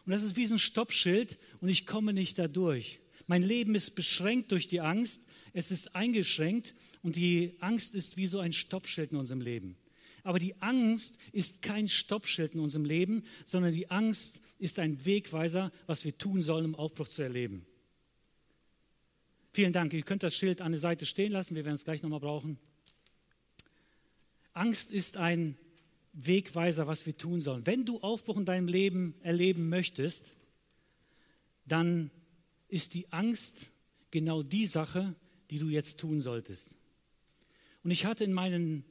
Und 0.06 0.12
das 0.12 0.23
ist 0.23 0.37
wie 0.37 0.46
so 0.46 0.54
ein 0.54 0.58
Stoppschild 0.58 1.38
und 1.61 1.68
ich 1.68 1.87
komme 1.87 2.12
nicht 2.12 2.38
da 2.38 2.49
durch. 2.49 3.00
Mein 3.26 3.42
Leben 3.42 3.75
ist 3.75 3.94
beschränkt 3.94 4.52
durch 4.52 4.68
die 4.68 4.80
Angst. 4.80 5.23
Es 5.52 5.70
ist 5.70 5.94
eingeschränkt 5.96 6.75
und 7.02 7.16
die 7.16 7.56
Angst 7.61 7.94
ist 7.94 8.16
wie 8.16 8.26
so 8.26 8.38
ein 8.38 8.52
Stoppschild 8.52 9.12
in 9.12 9.18
unserem 9.18 9.40
Leben. 9.40 9.76
Aber 10.25 10.38
die 10.38 10.61
Angst 10.61 11.16
ist 11.32 11.62
kein 11.62 11.87
Stoppschild 11.87 12.54
in 12.54 12.61
unserem 12.61 12.84
Leben, 12.84 13.25
sondern 13.44 13.75
die 13.75 13.90
Angst 13.90 14.40
ist 14.58 14.78
ein 14.78 15.04
Wegweiser, 15.04 15.70
was 15.87 16.04
wir 16.04 16.16
tun 16.16 16.42
sollen, 16.42 16.64
um 16.64 16.75
Aufbruch 16.75 17.08
zu 17.08 17.23
erleben. 17.23 17.66
Vielen 19.52 19.73
Dank. 19.73 19.92
Ihr 19.92 20.02
könnt 20.02 20.23
das 20.23 20.34
Schild 20.34 20.61
an 20.61 20.73
der 20.73 20.80
Seite 20.80 21.06
stehen 21.06 21.30
lassen. 21.30 21.54
Wir 21.54 21.64
werden 21.64 21.76
es 21.76 21.84
gleich 21.84 22.02
nochmal 22.02 22.20
brauchen. 22.20 22.58
Angst 24.52 24.90
ist 24.90 25.16
ein 25.16 25.56
Wegweiser, 26.14 26.87
was 26.87 27.06
wir 27.06 27.16
tun 27.16 27.40
sollen. 27.40 27.66
Wenn 27.66 27.85
du 27.85 28.00
Aufbruch 28.00 28.37
in 28.37 28.44
deinem 28.44 28.68
Leben 28.68 29.14
erleben 29.21 29.68
möchtest, 29.68 30.35
dann 31.66 32.11
ist 32.68 32.94
die 32.94 33.12
Angst 33.12 33.71
genau 34.11 34.42
die 34.42 34.66
Sache, 34.66 35.14
die 35.50 35.59
du 35.59 35.68
jetzt 35.68 35.99
tun 35.99 36.21
solltest. 36.21 36.76
Und 37.83 37.90
ich 37.90 38.06
hatte 38.06 38.25
in 38.25 38.33
meinen 38.33 38.85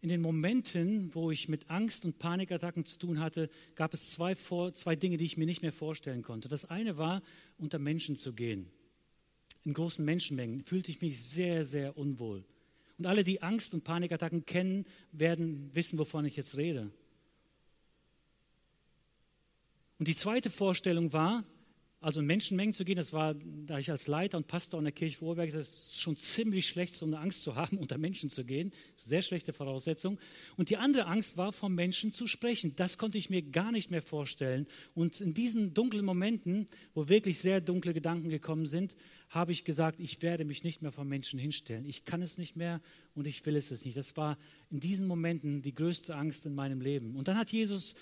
in 0.00 0.08
den 0.10 0.20
Momenten, 0.20 1.14
wo 1.14 1.30
ich 1.30 1.48
mit 1.48 1.70
Angst 1.70 2.04
und 2.04 2.18
Panikattacken 2.18 2.84
zu 2.84 2.98
tun 2.98 3.20
hatte, 3.20 3.48
gab 3.74 3.94
es 3.94 4.10
zwei, 4.10 4.34
zwei 4.34 4.96
Dinge, 4.96 5.16
die 5.16 5.24
ich 5.24 5.38
mir 5.38 5.46
nicht 5.46 5.62
mehr 5.62 5.72
vorstellen 5.72 6.22
konnte. 6.22 6.48
Das 6.48 6.66
eine 6.66 6.98
war, 6.98 7.22
unter 7.56 7.78
Menschen 7.78 8.16
zu 8.16 8.34
gehen 8.34 8.70
in 9.64 9.72
großen 9.72 10.04
Menschenmengen 10.04 10.62
fühlte 10.62 10.90
ich 10.90 11.00
mich 11.00 11.22
sehr, 11.22 11.64
sehr 11.64 11.96
unwohl. 11.96 12.44
Und 12.98 13.06
alle, 13.06 13.24
die 13.24 13.42
Angst 13.42 13.74
und 13.74 13.84
Panikattacken 13.84 14.46
kennen, 14.46 14.86
werden 15.12 15.74
wissen, 15.74 15.98
wovon 15.98 16.24
ich 16.24 16.36
jetzt 16.36 16.56
rede. 16.56 16.90
Und 19.98 20.08
die 20.08 20.14
zweite 20.14 20.50
Vorstellung 20.50 21.12
war, 21.12 21.44
also 22.04 22.20
in 22.20 22.26
Menschenmengen 22.26 22.74
zu 22.74 22.84
gehen, 22.84 22.96
das 22.96 23.14
war, 23.14 23.34
da 23.34 23.78
ich 23.78 23.90
als 23.90 24.08
Leiter 24.08 24.36
und 24.36 24.46
Pastor 24.46 24.78
in 24.78 24.84
der 24.84 24.92
Kirche 24.92 25.16
Vorberg, 25.16 25.50
das 25.50 25.68
ist 25.68 26.00
schon 26.02 26.18
ziemlich 26.18 26.66
schlecht, 26.66 26.92
so 26.92 27.06
eine 27.06 27.18
Angst 27.18 27.42
zu 27.42 27.54
haben, 27.54 27.78
unter 27.84 27.96
Menschen 27.96 28.28
zu 28.28 28.44
gehen. 28.44 28.72
Sehr 28.98 29.22
schlechte 29.22 29.54
Voraussetzung. 29.54 30.18
Und 30.58 30.68
die 30.68 30.76
andere 30.76 31.06
Angst 31.06 31.38
war, 31.38 31.50
vom 31.50 31.74
Menschen 31.74 32.12
zu 32.12 32.26
sprechen. 32.26 32.76
Das 32.76 32.98
konnte 32.98 33.16
ich 33.16 33.30
mir 33.30 33.40
gar 33.40 33.72
nicht 33.72 33.90
mehr 33.90 34.02
vorstellen. 34.02 34.66
Und 34.94 35.22
in 35.22 35.32
diesen 35.32 35.72
dunklen 35.72 36.04
Momenten, 36.04 36.66
wo 36.92 37.08
wirklich 37.08 37.38
sehr 37.38 37.62
dunkle 37.62 37.94
Gedanken 37.94 38.28
gekommen 38.28 38.66
sind, 38.66 38.94
habe 39.30 39.52
ich 39.52 39.64
gesagt, 39.64 39.98
ich 39.98 40.20
werde 40.20 40.44
mich 40.44 40.62
nicht 40.62 40.82
mehr 40.82 40.92
vor 40.92 41.04
Menschen 41.04 41.38
hinstellen. 41.38 41.86
Ich 41.86 42.04
kann 42.04 42.20
es 42.20 42.36
nicht 42.36 42.54
mehr 42.54 42.82
und 43.14 43.26
ich 43.26 43.46
will 43.46 43.56
es 43.56 43.70
nicht. 43.70 43.96
Das 43.96 44.14
war 44.18 44.36
in 44.70 44.78
diesen 44.78 45.06
Momenten 45.06 45.62
die 45.62 45.74
größte 45.74 46.14
Angst 46.14 46.44
in 46.44 46.54
meinem 46.54 46.82
Leben. 46.82 47.16
Und 47.16 47.28
dann 47.28 47.38
hat 47.38 47.50
Jesus 47.50 47.94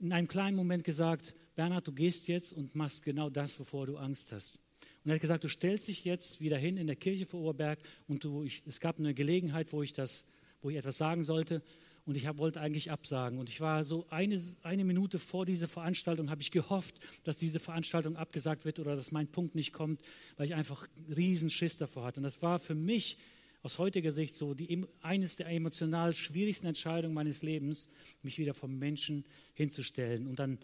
in 0.00 0.12
einem 0.12 0.26
kleinen 0.26 0.56
Moment 0.56 0.82
gesagt, 0.82 1.32
Bernhard, 1.54 1.86
du 1.86 1.92
gehst 1.92 2.28
jetzt 2.28 2.52
und 2.52 2.74
machst 2.74 3.04
genau 3.04 3.30
das, 3.30 3.58
wovor 3.58 3.86
du 3.86 3.96
Angst 3.96 4.32
hast. 4.32 4.58
Und 5.04 5.10
er 5.10 5.14
hat 5.14 5.20
gesagt, 5.20 5.44
du 5.44 5.48
stellst 5.48 5.88
dich 5.88 6.04
jetzt 6.04 6.40
wieder 6.40 6.56
hin 6.56 6.76
in 6.76 6.86
der 6.86 6.96
Kirche 6.96 7.26
vor 7.26 7.40
Oberberg 7.40 7.78
und 8.06 8.24
du, 8.24 8.44
ich, 8.44 8.62
es 8.66 8.80
gab 8.80 8.98
eine 8.98 9.14
Gelegenheit, 9.14 9.72
wo 9.72 9.82
ich, 9.82 9.92
das, 9.92 10.24
wo 10.60 10.70
ich 10.70 10.76
etwas 10.76 10.96
sagen 10.96 11.24
sollte 11.24 11.62
und 12.04 12.16
ich 12.16 12.26
hab, 12.26 12.38
wollte 12.38 12.60
eigentlich 12.60 12.90
absagen. 12.90 13.38
Und 13.38 13.48
ich 13.48 13.60
war 13.60 13.84
so 13.84 14.06
eine, 14.10 14.40
eine 14.62 14.84
Minute 14.84 15.18
vor 15.18 15.44
dieser 15.44 15.68
Veranstaltung, 15.68 16.30
habe 16.30 16.42
ich 16.42 16.50
gehofft, 16.50 16.98
dass 17.24 17.36
diese 17.36 17.58
Veranstaltung 17.58 18.16
abgesagt 18.16 18.64
wird 18.64 18.78
oder 18.78 18.96
dass 18.96 19.12
mein 19.12 19.28
Punkt 19.28 19.54
nicht 19.54 19.72
kommt, 19.72 20.02
weil 20.36 20.46
ich 20.46 20.54
einfach 20.54 20.88
riesen 21.14 21.50
Schiss 21.50 21.76
davor 21.76 22.04
hatte. 22.04 22.20
Und 22.20 22.24
das 22.24 22.42
war 22.42 22.58
für 22.58 22.74
mich 22.74 23.18
aus 23.62 23.78
heutiger 23.78 24.10
Sicht 24.10 24.34
so 24.34 24.54
die, 24.54 24.86
eines 25.02 25.36
der 25.36 25.46
emotional 25.48 26.14
schwierigsten 26.14 26.66
Entscheidungen 26.66 27.14
meines 27.14 27.42
Lebens, 27.42 27.88
mich 28.22 28.38
wieder 28.38 28.54
vom 28.54 28.78
Menschen 28.78 29.24
hinzustellen. 29.54 30.26
Und 30.26 30.38
dann 30.40 30.58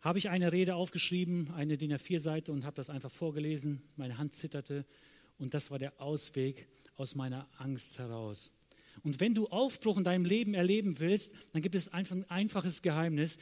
habe 0.00 0.18
ich 0.18 0.28
eine 0.28 0.52
Rede 0.52 0.74
aufgeschrieben, 0.76 1.50
eine 1.54 1.76
DIN 1.76 1.92
A4-Seite 1.92 2.52
und 2.52 2.64
habe 2.64 2.76
das 2.76 2.90
einfach 2.90 3.10
vorgelesen. 3.10 3.82
Meine 3.96 4.18
Hand 4.18 4.34
zitterte 4.34 4.84
und 5.38 5.54
das 5.54 5.70
war 5.70 5.78
der 5.78 6.00
Ausweg 6.00 6.68
aus 6.96 7.14
meiner 7.14 7.48
Angst 7.58 7.98
heraus. 7.98 8.52
Und 9.02 9.20
wenn 9.20 9.34
du 9.34 9.48
Aufbruch 9.48 9.96
in 9.96 10.04
deinem 10.04 10.24
Leben 10.24 10.54
erleben 10.54 10.98
willst, 10.98 11.34
dann 11.52 11.62
gibt 11.62 11.74
es 11.74 11.92
einfach 11.92 12.16
ein 12.16 12.30
einfaches 12.30 12.82
Geheimnis. 12.82 13.38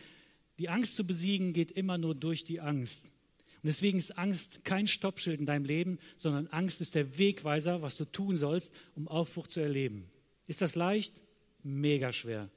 Die 0.58 0.68
Angst 0.68 0.96
zu 0.96 1.06
besiegen 1.06 1.52
geht 1.52 1.70
immer 1.70 1.98
nur 1.98 2.14
durch 2.14 2.44
die 2.44 2.60
Angst. 2.60 3.04
Und 3.04 3.70
deswegen 3.70 3.98
ist 3.98 4.18
Angst 4.18 4.64
kein 4.64 4.86
Stoppschild 4.86 5.40
in 5.40 5.46
deinem 5.46 5.64
Leben, 5.64 5.98
sondern 6.18 6.46
Angst 6.48 6.80
ist 6.80 6.94
der 6.94 7.18
Wegweiser, 7.18 7.82
was 7.82 7.96
du 7.96 8.04
tun 8.04 8.36
sollst, 8.36 8.72
um 8.94 9.08
Aufbruch 9.08 9.46
zu 9.46 9.60
erleben. 9.60 10.10
Ist 10.46 10.62
das 10.62 10.75
leicht? 10.75 11.14
Mega 11.62 12.12
schwer. 12.12 12.50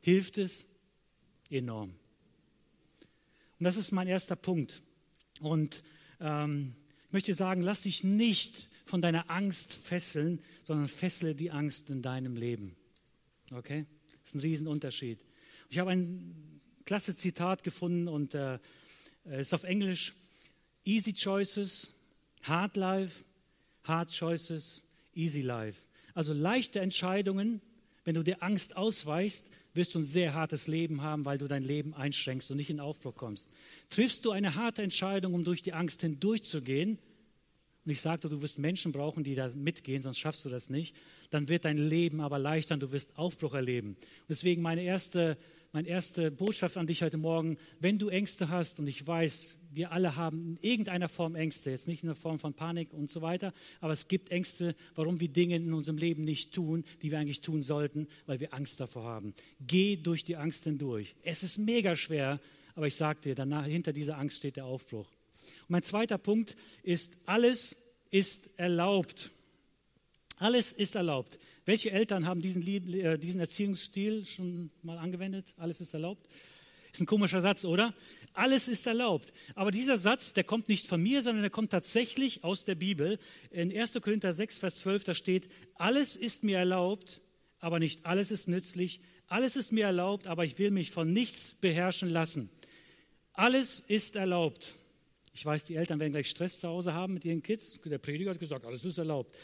Hilft 0.00 0.38
es? 0.38 0.66
Enorm. 1.48 1.94
Und 3.60 3.64
das 3.64 3.76
ist 3.76 3.92
mein 3.92 4.08
erster 4.08 4.36
Punkt. 4.36 4.82
Und 5.38 5.84
ähm, 6.18 6.74
ich 7.06 7.12
möchte 7.12 7.34
sagen, 7.34 7.60
lass 7.60 7.82
dich 7.82 8.02
nicht 8.02 8.70
von 8.86 9.02
deiner 9.02 9.30
Angst 9.30 9.74
fesseln, 9.74 10.40
sondern 10.64 10.88
fessle 10.88 11.34
die 11.34 11.50
Angst 11.50 11.90
in 11.90 12.00
deinem 12.00 12.36
Leben. 12.36 12.74
Okay? 13.52 13.84
Das 14.20 14.30
ist 14.30 14.34
ein 14.36 14.40
Riesenunterschied. 14.40 15.24
Ich 15.68 15.78
habe 15.78 15.90
ein 15.90 16.60
klasse 16.86 17.14
Zitat 17.14 17.62
gefunden 17.62 18.08
und 18.08 18.34
äh, 18.34 18.58
ist 19.24 19.52
auf 19.52 19.64
Englisch. 19.64 20.14
Easy 20.82 21.12
choices, 21.12 21.92
hard 22.42 22.76
life, 22.76 23.24
hard 23.84 24.10
choices, 24.10 24.82
easy 25.12 25.42
life. 25.42 25.86
Also 26.14 26.32
leichte 26.32 26.80
Entscheidungen, 26.80 27.60
wenn 28.04 28.14
du 28.14 28.22
der 28.22 28.42
Angst 28.42 28.78
ausweichst, 28.78 29.50
wirst 29.74 29.94
du 29.94 30.00
ein 30.00 30.04
sehr 30.04 30.34
hartes 30.34 30.66
Leben 30.66 31.02
haben, 31.02 31.24
weil 31.24 31.38
du 31.38 31.48
dein 31.48 31.62
Leben 31.62 31.94
einschränkst 31.94 32.50
und 32.50 32.56
nicht 32.56 32.70
in 32.70 32.80
Aufbruch 32.80 33.14
kommst. 33.14 33.50
Triffst 33.88 34.24
du 34.24 34.30
eine 34.30 34.54
harte 34.54 34.82
Entscheidung, 34.82 35.34
um 35.34 35.44
durch 35.44 35.62
die 35.62 35.72
Angst 35.72 36.00
hindurchzugehen, 36.00 36.98
und 37.84 37.92
ich 37.92 38.02
sagte, 38.02 38.28
du 38.28 38.42
wirst 38.42 38.58
Menschen 38.58 38.92
brauchen, 38.92 39.24
die 39.24 39.34
da 39.34 39.48
mitgehen, 39.54 40.02
sonst 40.02 40.18
schaffst 40.18 40.44
du 40.44 40.50
das 40.50 40.68
nicht, 40.68 40.94
dann 41.30 41.48
wird 41.48 41.64
dein 41.64 41.78
Leben 41.78 42.20
aber 42.20 42.38
leichter 42.38 42.74
und 42.74 42.80
du 42.80 42.92
wirst 42.92 43.16
Aufbruch 43.16 43.54
erleben. 43.54 43.96
Deswegen 44.28 44.60
meine 44.60 44.82
erste, 44.82 45.38
meine 45.72 45.88
erste 45.88 46.30
Botschaft 46.30 46.76
an 46.76 46.86
dich 46.86 47.02
heute 47.02 47.16
Morgen, 47.16 47.56
wenn 47.78 47.98
du 47.98 48.08
Ängste 48.08 48.48
hast, 48.48 48.80
und 48.80 48.88
ich 48.88 49.06
weiß, 49.06 49.58
wir 49.72 49.92
alle 49.92 50.16
haben 50.16 50.56
in 50.56 50.58
irgendeiner 50.68 51.08
Form 51.08 51.36
Ängste, 51.36 51.70
jetzt 51.70 51.86
nicht 51.86 52.02
in 52.02 52.08
der 52.08 52.16
Form 52.16 52.40
von 52.40 52.54
Panik 52.54 52.92
und 52.92 53.08
so 53.08 53.22
weiter, 53.22 53.52
aber 53.80 53.92
es 53.92 54.08
gibt 54.08 54.32
Ängste, 54.32 54.74
warum 54.96 55.20
wir 55.20 55.28
Dinge 55.28 55.56
in 55.56 55.72
unserem 55.72 55.96
Leben 55.96 56.24
nicht 56.24 56.52
tun, 56.52 56.84
die 57.02 57.10
wir 57.10 57.20
eigentlich 57.20 57.40
tun 57.40 57.62
sollten, 57.62 58.08
weil 58.26 58.40
wir 58.40 58.52
Angst 58.52 58.80
davor 58.80 59.04
haben. 59.04 59.32
Geh 59.60 59.96
durch 59.96 60.24
die 60.24 60.36
Angst 60.36 60.64
hindurch. 60.64 61.14
Es 61.22 61.44
ist 61.44 61.58
mega 61.58 61.94
schwer, 61.94 62.40
aber 62.74 62.88
ich 62.88 62.96
sage 62.96 63.20
dir, 63.20 63.34
danach, 63.36 63.66
hinter 63.66 63.92
dieser 63.92 64.18
Angst 64.18 64.38
steht 64.38 64.56
der 64.56 64.64
Aufbruch. 64.64 65.08
Mein 65.68 65.84
zweiter 65.84 66.18
Punkt 66.18 66.56
ist, 66.82 67.12
alles 67.26 67.76
ist 68.10 68.50
erlaubt. 68.56 69.30
Alles 70.38 70.72
ist 70.72 70.96
erlaubt. 70.96 71.38
Welche 71.70 71.92
Eltern 71.92 72.26
haben 72.26 72.42
diesen, 72.42 72.66
äh, 72.66 73.16
diesen 73.16 73.38
Erziehungsstil 73.38 74.24
schon 74.24 74.72
mal 74.82 74.98
angewendet? 74.98 75.54
Alles 75.56 75.80
ist 75.80 75.94
erlaubt. 75.94 76.28
Ist 76.92 77.00
ein 77.00 77.06
komischer 77.06 77.40
Satz, 77.40 77.64
oder? 77.64 77.94
Alles 78.32 78.66
ist 78.66 78.88
erlaubt. 78.88 79.32
Aber 79.54 79.70
dieser 79.70 79.96
Satz, 79.96 80.32
der 80.32 80.42
kommt 80.42 80.68
nicht 80.68 80.88
von 80.88 81.00
mir, 81.00 81.22
sondern 81.22 81.42
der 81.42 81.50
kommt 81.52 81.70
tatsächlich 81.70 82.42
aus 82.42 82.64
der 82.64 82.74
Bibel. 82.74 83.20
In 83.52 83.70
1. 83.70 84.00
Korinther 84.02 84.32
6, 84.32 84.58
Vers 84.58 84.78
12, 84.78 85.04
da 85.04 85.14
steht, 85.14 85.48
alles 85.76 86.16
ist 86.16 86.42
mir 86.42 86.58
erlaubt, 86.58 87.20
aber 87.60 87.78
nicht 87.78 88.04
alles 88.04 88.32
ist 88.32 88.48
nützlich. 88.48 89.00
Alles 89.28 89.54
ist 89.54 89.70
mir 89.70 89.84
erlaubt, 89.84 90.26
aber 90.26 90.44
ich 90.44 90.58
will 90.58 90.72
mich 90.72 90.90
von 90.90 91.12
nichts 91.12 91.54
beherrschen 91.54 92.10
lassen. 92.10 92.50
Alles 93.32 93.78
ist 93.78 94.16
erlaubt. 94.16 94.74
Ich 95.34 95.46
weiß, 95.46 95.66
die 95.66 95.76
Eltern 95.76 96.00
werden 96.00 96.10
gleich 96.10 96.30
Stress 96.30 96.58
zu 96.58 96.66
Hause 96.66 96.94
haben 96.94 97.14
mit 97.14 97.24
ihren 97.24 97.44
Kids. 97.44 97.78
Der 97.84 97.98
Prediger 97.98 98.32
hat 98.32 98.40
gesagt, 98.40 98.66
alles 98.66 98.84
ist 98.84 98.98
erlaubt. 98.98 99.36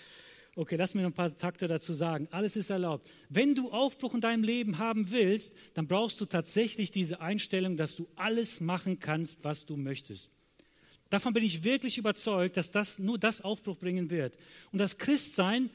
Okay, 0.58 0.76
lass 0.76 0.94
mir 0.94 1.02
noch 1.02 1.10
ein 1.10 1.14
paar 1.14 1.36
Takte 1.36 1.68
dazu 1.68 1.92
sagen. 1.92 2.28
Alles 2.30 2.56
ist 2.56 2.70
erlaubt. 2.70 3.06
Wenn 3.28 3.54
du 3.54 3.72
Aufbruch 3.72 4.14
in 4.14 4.22
deinem 4.22 4.42
Leben 4.42 4.78
haben 4.78 5.10
willst, 5.10 5.54
dann 5.74 5.86
brauchst 5.86 6.18
du 6.22 6.24
tatsächlich 6.24 6.90
diese 6.90 7.20
Einstellung, 7.20 7.76
dass 7.76 7.94
du 7.94 8.08
alles 8.16 8.62
machen 8.62 8.98
kannst, 8.98 9.44
was 9.44 9.66
du 9.66 9.76
möchtest. 9.76 10.30
Davon 11.10 11.34
bin 11.34 11.44
ich 11.44 11.62
wirklich 11.62 11.98
überzeugt, 11.98 12.56
dass 12.56 12.70
das 12.70 12.98
nur 12.98 13.18
das 13.18 13.42
Aufbruch 13.42 13.76
bringen 13.76 14.08
wird. 14.08 14.38
Und 14.72 14.78
das 14.78 14.96
Christsein, 14.96 15.68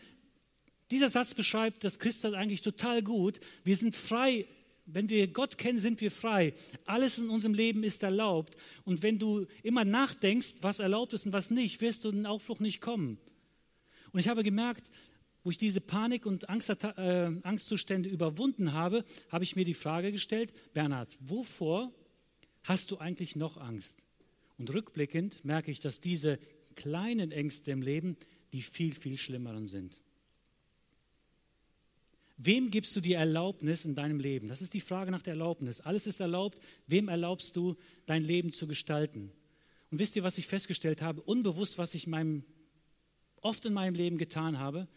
dieser 0.90 1.10
Satz 1.10 1.36
beschreibt 1.36 1.84
das 1.84 2.00
Christsein 2.00 2.34
eigentlich 2.34 2.64
total 2.64 3.04
gut. 3.04 3.40
Wir 3.64 3.78
sind 3.78 3.94
frei. 3.94 4.48
Wenn 4.88 5.10
wir 5.10 5.28
Gott 5.28 5.60
kennen, 5.60 5.78
sind 5.78 6.02
wir 6.02 6.10
frei. 6.10 6.56
Alles 6.86 7.20
in 7.20 7.30
unserem 7.30 7.54
Leben 7.54 7.84
ist 7.84 8.02
erlaubt. 8.02 8.58
Und 8.84 9.04
wenn 9.04 9.20
du 9.20 9.46
immer 9.62 9.86
nachdenkst, 9.86 10.56
was 10.62 10.80
erlaubt 10.80 11.14
ist 11.14 11.28
und 11.28 11.34
was 11.34 11.52
nicht, 11.52 11.82
wirst 11.82 12.04
du 12.04 12.10
in 12.10 12.16
den 12.16 12.26
Aufbruch 12.26 12.60
nicht 12.60 12.82
kommen. 12.82 13.20
Und 14.12 14.20
ich 14.20 14.28
habe 14.28 14.44
gemerkt, 14.44 14.90
wo 15.44 15.50
ich 15.50 15.58
diese 15.58 15.82
Panik 15.82 16.26
und 16.26 16.50
Angst, 16.50 16.70
äh, 16.70 17.32
Angstzustände 17.44 18.10
überwunden 18.10 18.74
habe, 18.74 19.04
habe 19.30 19.44
ich 19.44 19.56
mir 19.56 19.66
die 19.66 19.74
Frage 19.74 20.12
gestellt, 20.12 20.54
Bernhard, 20.74 21.18
wovor 21.20 21.92
hast 22.64 22.92
du 22.92 22.98
eigentlich 22.98 23.36
noch 23.36 23.58
Angst? 23.58 23.98
Und 24.58 24.72
rückblickend 24.72 25.44
merke 25.44 25.72
ich, 25.72 25.80
dass 25.80 26.00
diese 26.00 26.40
kleinen 26.76 27.32
Ängste 27.32 27.72
im 27.72 27.82
Leben 27.82 28.18
die 28.54 28.62
viel, 28.62 28.94
viel 28.94 29.18
schlimmeren 29.18 29.68
sind. 29.68 30.00
Wem 32.38 32.72
gibst 32.72 32.96
du 32.96 33.02
die 33.02 33.14
Erlaubnis 33.14 33.86
in 33.86 33.94
deinem 33.94 34.20
Leben? 34.20 34.48
Das 34.48 34.62
ist 34.62 34.74
die 34.74 34.82
Frage 34.82 35.12
nach 35.12 35.22
der 35.22 35.34
Erlaubnis. 35.34 35.80
Alles 35.80 36.08
ist 36.08 36.20
erlaubt. 36.20 36.60
Wem 36.88 37.08
erlaubst 37.08 37.56
du, 37.56 37.78
dein 38.08 38.24
Leben 38.24 38.52
zu 38.52 38.68
gestalten? 38.68 39.32
Und 39.92 40.00
wisst 40.00 40.16
ihr, 40.16 40.24
was 40.24 40.38
ich 40.38 40.48
festgestellt 40.48 41.02
habe? 41.02 41.22
Unbewusst, 41.22 41.78
was 41.78 41.94
ich 41.94 42.06
in 42.06 42.12
meinem 42.12 42.44
oft 43.42 43.66
in 43.66 43.74
meinem 43.74 43.96
Leben 43.96 44.18
getan 44.18 44.60
habe. 44.60 44.88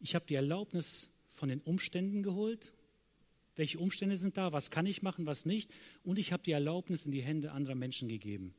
Ich 0.00 0.14
habe 0.14 0.26
die 0.26 0.34
Erlaubnis 0.34 1.10
von 1.30 1.48
den 1.48 1.60
Umständen 1.60 2.22
geholt. 2.22 2.72
Welche 3.56 3.78
Umstände 3.78 4.16
sind 4.16 4.36
da? 4.36 4.52
Was 4.52 4.70
kann 4.70 4.86
ich 4.86 5.02
machen, 5.02 5.26
was 5.26 5.44
nicht? 5.44 5.70
Und 6.04 6.18
ich 6.18 6.32
habe 6.32 6.42
die 6.42 6.52
Erlaubnis 6.52 7.06
in 7.06 7.12
die 7.12 7.22
Hände 7.22 7.52
anderer 7.52 7.74
Menschen 7.74 8.08
gegeben. 8.08 8.54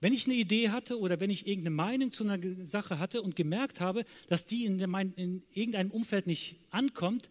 Wenn 0.00 0.12
ich 0.12 0.26
eine 0.26 0.34
Idee 0.34 0.68
hatte 0.68 0.98
oder 0.98 1.20
wenn 1.20 1.30
ich 1.30 1.46
irgendeine 1.46 1.74
Meinung 1.74 2.12
zu 2.12 2.24
einer 2.24 2.66
Sache 2.66 2.98
hatte 2.98 3.22
und 3.22 3.36
gemerkt 3.36 3.80
habe, 3.80 4.04
dass 4.28 4.44
die 4.44 4.66
in, 4.66 4.76
der, 4.76 4.88
in 5.16 5.42
irgendeinem 5.54 5.90
Umfeld 5.90 6.26
nicht 6.26 6.56
ankommt, 6.70 7.30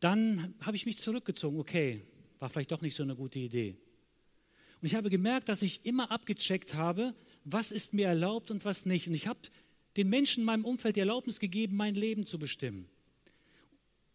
dann 0.00 0.54
habe 0.60 0.76
ich 0.76 0.84
mich 0.84 0.98
zurückgezogen. 0.98 1.58
Okay, 1.58 2.02
war 2.38 2.50
vielleicht 2.50 2.72
doch 2.72 2.82
nicht 2.82 2.94
so 2.94 3.02
eine 3.02 3.16
gute 3.16 3.38
Idee. 3.38 3.76
Und 4.82 4.86
ich 4.86 4.94
habe 4.94 5.08
gemerkt, 5.08 5.48
dass 5.48 5.62
ich 5.62 5.86
immer 5.86 6.10
abgecheckt 6.10 6.74
habe, 6.74 7.14
was 7.44 7.72
ist 7.72 7.94
mir 7.94 8.08
erlaubt 8.08 8.50
und 8.50 8.64
was 8.64 8.86
nicht. 8.86 9.06
Und 9.06 9.14
ich 9.14 9.26
habe 9.26 9.40
den 9.96 10.08
Menschen 10.08 10.40
in 10.40 10.46
meinem 10.46 10.64
Umfeld 10.64 10.96
die 10.96 11.00
Erlaubnis 11.00 11.38
gegeben, 11.38 11.76
mein 11.76 11.94
Leben 11.94 12.26
zu 12.26 12.38
bestimmen. 12.38 12.88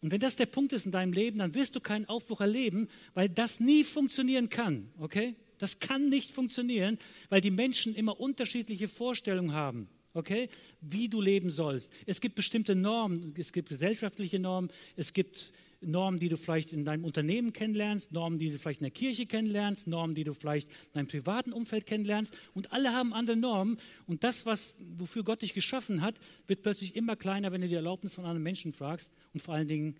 Und 0.02 0.10
wenn 0.10 0.20
das 0.20 0.36
der 0.36 0.46
Punkt 0.46 0.72
ist 0.72 0.86
in 0.86 0.92
deinem 0.92 1.12
Leben, 1.12 1.38
dann 1.38 1.54
wirst 1.54 1.76
du 1.76 1.80
keinen 1.80 2.06
Aufbruch 2.06 2.40
erleben, 2.40 2.88
weil 3.14 3.28
das 3.28 3.60
nie 3.60 3.84
funktionieren 3.84 4.48
kann. 4.48 4.90
Okay? 4.98 5.34
Das 5.58 5.78
kann 5.78 6.08
nicht 6.08 6.32
funktionieren, 6.32 6.98
weil 7.28 7.40
die 7.40 7.50
Menschen 7.50 7.94
immer 7.94 8.18
unterschiedliche 8.18 8.88
Vorstellungen 8.88 9.52
haben. 9.52 9.88
Okay? 10.14 10.48
Wie 10.80 11.08
du 11.08 11.20
leben 11.20 11.50
sollst. 11.50 11.92
Es 12.06 12.20
gibt 12.20 12.34
bestimmte 12.34 12.74
Normen, 12.74 13.34
es 13.36 13.52
gibt 13.52 13.68
gesellschaftliche 13.68 14.38
Normen, 14.38 14.70
es 14.96 15.12
gibt 15.12 15.52
Normen, 15.80 16.20
die 16.20 16.28
du 16.28 16.36
vielleicht 16.36 16.72
in 16.72 16.84
deinem 16.84 17.04
Unternehmen 17.04 17.52
kennenlernst, 17.52 18.12
Normen, 18.12 18.38
die 18.38 18.50
du 18.50 18.58
vielleicht 18.58 18.80
in 18.80 18.84
der 18.84 18.90
Kirche 18.90 19.26
kennenlernst, 19.26 19.86
Normen, 19.86 20.14
die 20.14 20.24
du 20.24 20.34
vielleicht 20.34 20.68
in 20.68 20.92
deinem 20.94 21.06
privaten 21.08 21.52
Umfeld 21.52 21.86
kennenlernst. 21.86 22.36
Und 22.54 22.72
alle 22.72 22.92
haben 22.92 23.14
andere 23.14 23.36
Normen. 23.36 23.78
Und 24.06 24.22
das, 24.22 24.44
was, 24.44 24.76
wofür 24.96 25.24
Gott 25.24 25.42
dich 25.42 25.54
geschaffen 25.54 26.02
hat, 26.02 26.16
wird 26.46 26.62
plötzlich 26.62 26.96
immer 26.96 27.16
kleiner, 27.16 27.52
wenn 27.52 27.62
du 27.62 27.68
die 27.68 27.74
Erlaubnis 27.74 28.14
von 28.14 28.24
anderen 28.24 28.42
Menschen 28.42 28.72
fragst. 28.72 29.10
Und 29.32 29.40
vor 29.40 29.54
allen 29.54 29.68
Dingen 29.68 29.96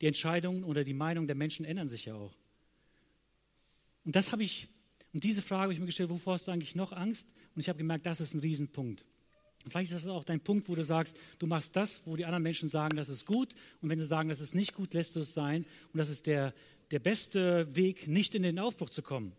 die 0.00 0.06
Entscheidungen 0.06 0.64
oder 0.64 0.84
die 0.84 0.94
Meinungen 0.94 1.26
der 1.26 1.36
Menschen 1.36 1.64
ändern 1.64 1.88
sich 1.88 2.06
ja 2.06 2.14
auch. 2.14 2.34
Und 4.04 4.16
das 4.16 4.32
habe 4.32 4.42
ich, 4.42 4.68
und 5.12 5.24
diese 5.24 5.42
Frage 5.42 5.64
habe 5.64 5.72
ich 5.74 5.80
mir 5.80 5.86
gestellt, 5.86 6.10
wovor 6.10 6.34
hast 6.34 6.48
du 6.48 6.52
eigentlich 6.52 6.74
noch 6.74 6.92
Angst? 6.92 7.28
Und 7.54 7.60
ich 7.60 7.68
habe 7.68 7.78
gemerkt, 7.78 8.06
das 8.06 8.20
ist 8.20 8.32
ein 8.32 8.40
Riesenpunkt. 8.40 9.04
Vielleicht 9.68 9.92
ist 9.92 10.06
das 10.06 10.10
auch 10.10 10.24
dein 10.24 10.40
Punkt, 10.40 10.68
wo 10.68 10.74
du 10.74 10.82
sagst, 10.82 11.16
du 11.38 11.46
machst 11.46 11.76
das, 11.76 12.00
wo 12.06 12.16
die 12.16 12.24
anderen 12.24 12.42
Menschen 12.42 12.68
sagen, 12.68 12.96
das 12.96 13.08
ist 13.08 13.26
gut. 13.26 13.54
Und 13.82 13.90
wenn 13.90 13.98
sie 13.98 14.06
sagen, 14.06 14.30
das 14.30 14.40
ist 14.40 14.54
nicht 14.54 14.74
gut, 14.74 14.94
lässt 14.94 15.16
du 15.16 15.20
es 15.20 15.34
sein. 15.34 15.66
Und 15.92 15.98
das 15.98 16.08
ist 16.08 16.26
der, 16.26 16.54
der 16.90 16.98
beste 16.98 17.74
Weg, 17.76 18.08
nicht 18.08 18.34
in 18.34 18.42
den 18.42 18.58
Aufbruch 18.58 18.90
zu 18.90 19.02
kommen. 19.02 19.32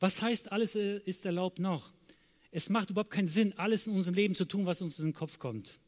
Was 0.00 0.20
heißt, 0.20 0.50
alles 0.50 0.74
äh, 0.74 0.98
ist 0.98 1.24
erlaubt 1.24 1.60
noch? 1.60 1.92
Es 2.50 2.68
macht 2.68 2.90
überhaupt 2.90 3.10
keinen 3.10 3.26
Sinn, 3.28 3.52
alles 3.56 3.86
in 3.86 3.94
unserem 3.94 4.14
Leben 4.14 4.34
zu 4.34 4.44
tun, 4.44 4.66
was 4.66 4.82
uns 4.82 4.98
in 4.98 5.06
den 5.06 5.14
Kopf 5.14 5.38
kommt. 5.38 5.80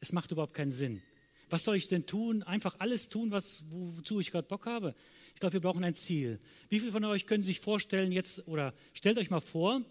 Es 0.00 0.12
macht 0.12 0.30
überhaupt 0.30 0.54
keinen 0.54 0.70
Sinn. 0.70 1.02
Was 1.50 1.64
soll 1.64 1.76
ich 1.76 1.88
denn 1.88 2.06
tun? 2.06 2.42
Einfach 2.42 2.76
alles 2.78 3.08
tun, 3.08 3.30
was, 3.30 3.64
wozu 3.70 4.20
ich 4.20 4.32
gerade 4.32 4.48
Bock 4.48 4.66
habe. 4.66 4.94
Ich 5.34 5.40
glaube, 5.40 5.54
wir 5.54 5.60
brauchen 5.60 5.84
ein 5.84 5.94
Ziel. 5.94 6.40
Wie 6.68 6.78
viele 6.78 6.92
von 6.92 7.04
euch 7.04 7.26
können 7.26 7.42
sich 7.42 7.60
vorstellen 7.60 8.12
jetzt, 8.12 8.46
oder 8.48 8.74
stellt 8.92 9.18
euch 9.18 9.30
mal 9.30 9.40
vor, 9.40 9.82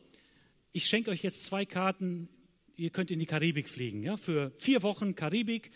ich 0.72 0.86
schenke 0.86 1.12
euch 1.12 1.24
jetzt 1.24 1.43
zwei 1.43 1.65
Karten 1.65 2.30
ihr 2.76 2.90
könnt 2.90 3.12
in 3.12 3.20
die 3.20 3.26
Karibik 3.26 3.70
fliegen. 3.70 4.04
Ja? 4.04 4.18
Für 4.18 4.52
vier 4.58 4.84
Wochen 4.84 5.16
Karibik. 5.16 5.72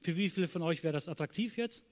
Für 0.00 0.16
wie 0.16 0.28
viele 0.28 0.48
von 0.48 0.62
euch 0.62 0.82
wäre 0.82 0.92
das 0.92 1.08
attraktiv 1.08 1.56
jetzt? 1.56 1.84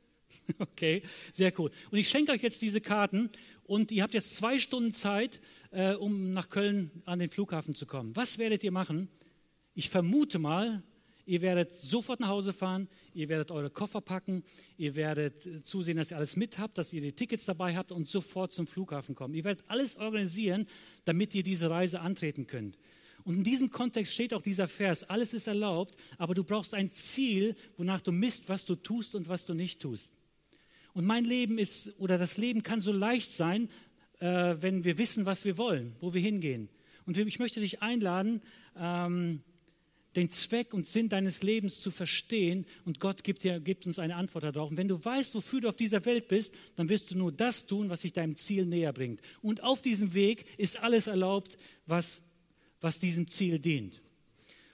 Okay, 0.59 1.03
sehr 1.33 1.53
cool. 1.59 1.71
Und 1.91 1.99
ich 1.99 2.09
schenke 2.09 2.33
euch 2.33 2.43
jetzt 2.43 2.63
diese 2.63 2.81
Karten 2.81 3.31
und 3.65 3.91
ihr 3.91 4.03
habt 4.03 4.15
jetzt 4.15 4.37
zwei 4.37 4.59
Stunden 4.59 4.93
Zeit, 4.93 5.41
äh, 5.71 5.95
um 5.95 6.33
nach 6.33 6.51
Köln 6.51 6.91
an 7.05 7.19
den 7.19 7.29
Flughafen 7.29 7.75
zu 7.75 7.87
kommen. 7.87 8.15
Was 8.15 8.39
werdet 8.39 8.63
ihr 8.63 8.73
machen? 8.73 9.09
Ich 9.75 9.91
vermute 9.91 10.39
mal, 10.39 10.83
ihr 11.27 11.43
werdet 11.43 11.73
sofort 11.73 12.21
nach 12.21 12.29
Hause 12.29 12.53
fahren, 12.53 12.89
ihr 13.15 13.29
werdet 13.29 13.51
eure 13.51 13.71
Koffer 13.71 14.01
packen, 14.01 14.43
ihr 14.77 14.97
werdet 14.97 15.47
äh, 15.47 15.63
zusehen, 15.63 15.97
dass 15.97 16.11
ihr 16.11 16.17
alles 16.17 16.37
mit 16.37 16.59
habt, 16.59 16.79
dass 16.79 16.93
ihr 16.93 17.01
die 17.01 17.13
Tickets 17.13 17.45
dabei 17.45 17.77
habt 17.77 17.93
und 17.93 18.09
sofort 18.09 18.53
zum 18.53 18.67
Flughafen 18.67 19.15
kommen. 19.15 19.35
Ihr 19.35 19.45
werdet 19.45 19.65
alles 19.69 19.97
organisieren, 19.97 20.67
damit 21.05 21.35
ihr 21.35 21.43
diese 21.43 21.71
Reise 21.71 22.01
antreten 22.01 22.47
könnt. 22.47 22.79
Und 23.25 23.37
in 23.37 23.45
diesem 23.45 23.71
Kontext 23.71 24.15
steht 24.15 24.35
auch 24.35 24.43
dieser 24.43 24.69
Vers, 24.69 25.05
alles 25.05 25.35
ist 25.35 25.47
erlaubt, 25.47 25.95
aber 26.19 26.35
du 26.35 26.45
brauchst 26.45 26.75
ein 26.75 26.91
Ziel, 26.91 27.55
wonach 27.77 28.01
du 28.01 28.13
misst, 28.13 28.49
was 28.49 28.65
du 28.65 28.77
tust 28.77 29.15
und 29.15 29.29
was 29.29 29.45
du 29.45 29.55
nicht 29.55 29.81
tust. 29.81 30.13
Und 30.93 31.07
mein 31.07 31.25
Leben 31.25 31.59
ist, 31.59 31.99
oder 31.99 32.19
das 32.19 32.37
Leben 32.37 32.63
kann 32.63 32.81
so 32.81 32.93
leicht 32.93 33.33
sein, 33.33 33.69
äh, 34.19 34.57
wenn 34.59 34.85
wir 34.85 34.99
wissen, 34.99 35.27
was 35.27 35.45
wir 35.45 35.57
wollen, 35.59 35.95
wo 36.01 36.15
wir 36.15 36.21
hingehen. 36.21 36.69
Und 37.07 37.17
ich 37.17 37.39
möchte 37.39 37.61
dich 37.61 37.83
einladen, 37.83 38.43
ähm, 38.77 39.43
den 40.17 40.29
Zweck 40.29 40.75
und 40.75 40.89
Sinn 40.89 41.09
deines 41.09 41.43
Lebens 41.43 41.81
zu 41.81 41.91
verstehen 41.91 42.67
und 42.85 42.99
Gott 42.99 43.23
gibt, 43.23 43.45
dir, 43.45 43.61
gibt 43.61 43.87
uns 43.87 43.99
eine 43.99 44.17
Antwort 44.17 44.45
darauf. 44.45 44.71
Und 44.71 44.77
wenn 44.77 44.89
du 44.89 45.03
weißt, 45.03 45.35
wofür 45.35 45.61
du 45.61 45.69
auf 45.69 45.77
dieser 45.77 46.05
Welt 46.05 46.29
bist, 46.29 46.55
dann 46.77 46.89
wirst 46.89 47.11
du 47.11 47.17
nur 47.17 47.31
das 47.31 47.67
tun, 47.67 47.91
was 47.91 48.01
dich 48.01 48.13
deinem 48.13 48.35
Ziel 48.35 48.67
näher 48.67 48.93
bringt. 48.93 49.21
Und 49.41 49.63
auf 49.63 49.83
diesem 49.83 50.15
Weg 50.15 50.47
ist 50.59 50.83
alles 50.83 51.07
erlaubt, 51.07 51.59
was 51.87 52.23
was 52.81 52.99
diesem 52.99 53.29
Ziel 53.29 53.59
dient. 53.59 54.01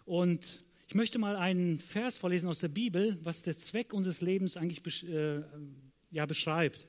Und 0.05 0.65
ich 0.89 0.95
möchte 0.95 1.19
mal 1.19 1.37
einen 1.37 1.79
Vers 1.79 2.17
vorlesen 2.17 2.49
aus 2.49 2.61
der 2.61 2.69
Bibel, 2.69 3.19
was 3.23 3.43
der 3.43 3.57
Zweck 3.57 3.93
unseres 3.93 4.21
Lebens 4.21 4.57
eigentlich 4.57 5.09
äh, 5.09 5.43
ja, 6.11 6.27
beschreibt. 6.27 6.87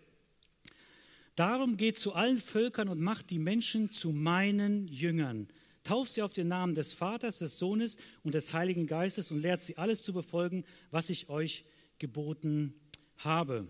Darum 1.35 1.77
geht 1.77 1.97
zu 1.97 2.13
allen 2.13 2.37
Völkern 2.37 2.89
und 2.89 2.99
macht 2.99 3.29
die 3.29 3.39
Menschen 3.39 3.89
zu 3.89 4.11
meinen 4.11 4.87
Jüngern. 4.87 5.47
Tauft 5.83 6.13
sie 6.13 6.21
auf 6.21 6.33
den 6.33 6.47
Namen 6.47 6.75
des 6.75 6.93
Vaters, 6.93 7.39
des 7.39 7.57
Sohnes 7.57 7.97
und 8.23 8.33
des 8.33 8.53
Heiligen 8.53 8.87
Geistes 8.87 9.31
und 9.31 9.41
lehrt 9.41 9.61
sie 9.61 9.77
alles 9.77 10.03
zu 10.03 10.13
befolgen, 10.13 10.65
was 10.91 11.09
ich 11.09 11.29
euch 11.29 11.63
geboten 11.99 12.73
habe. 13.17 13.67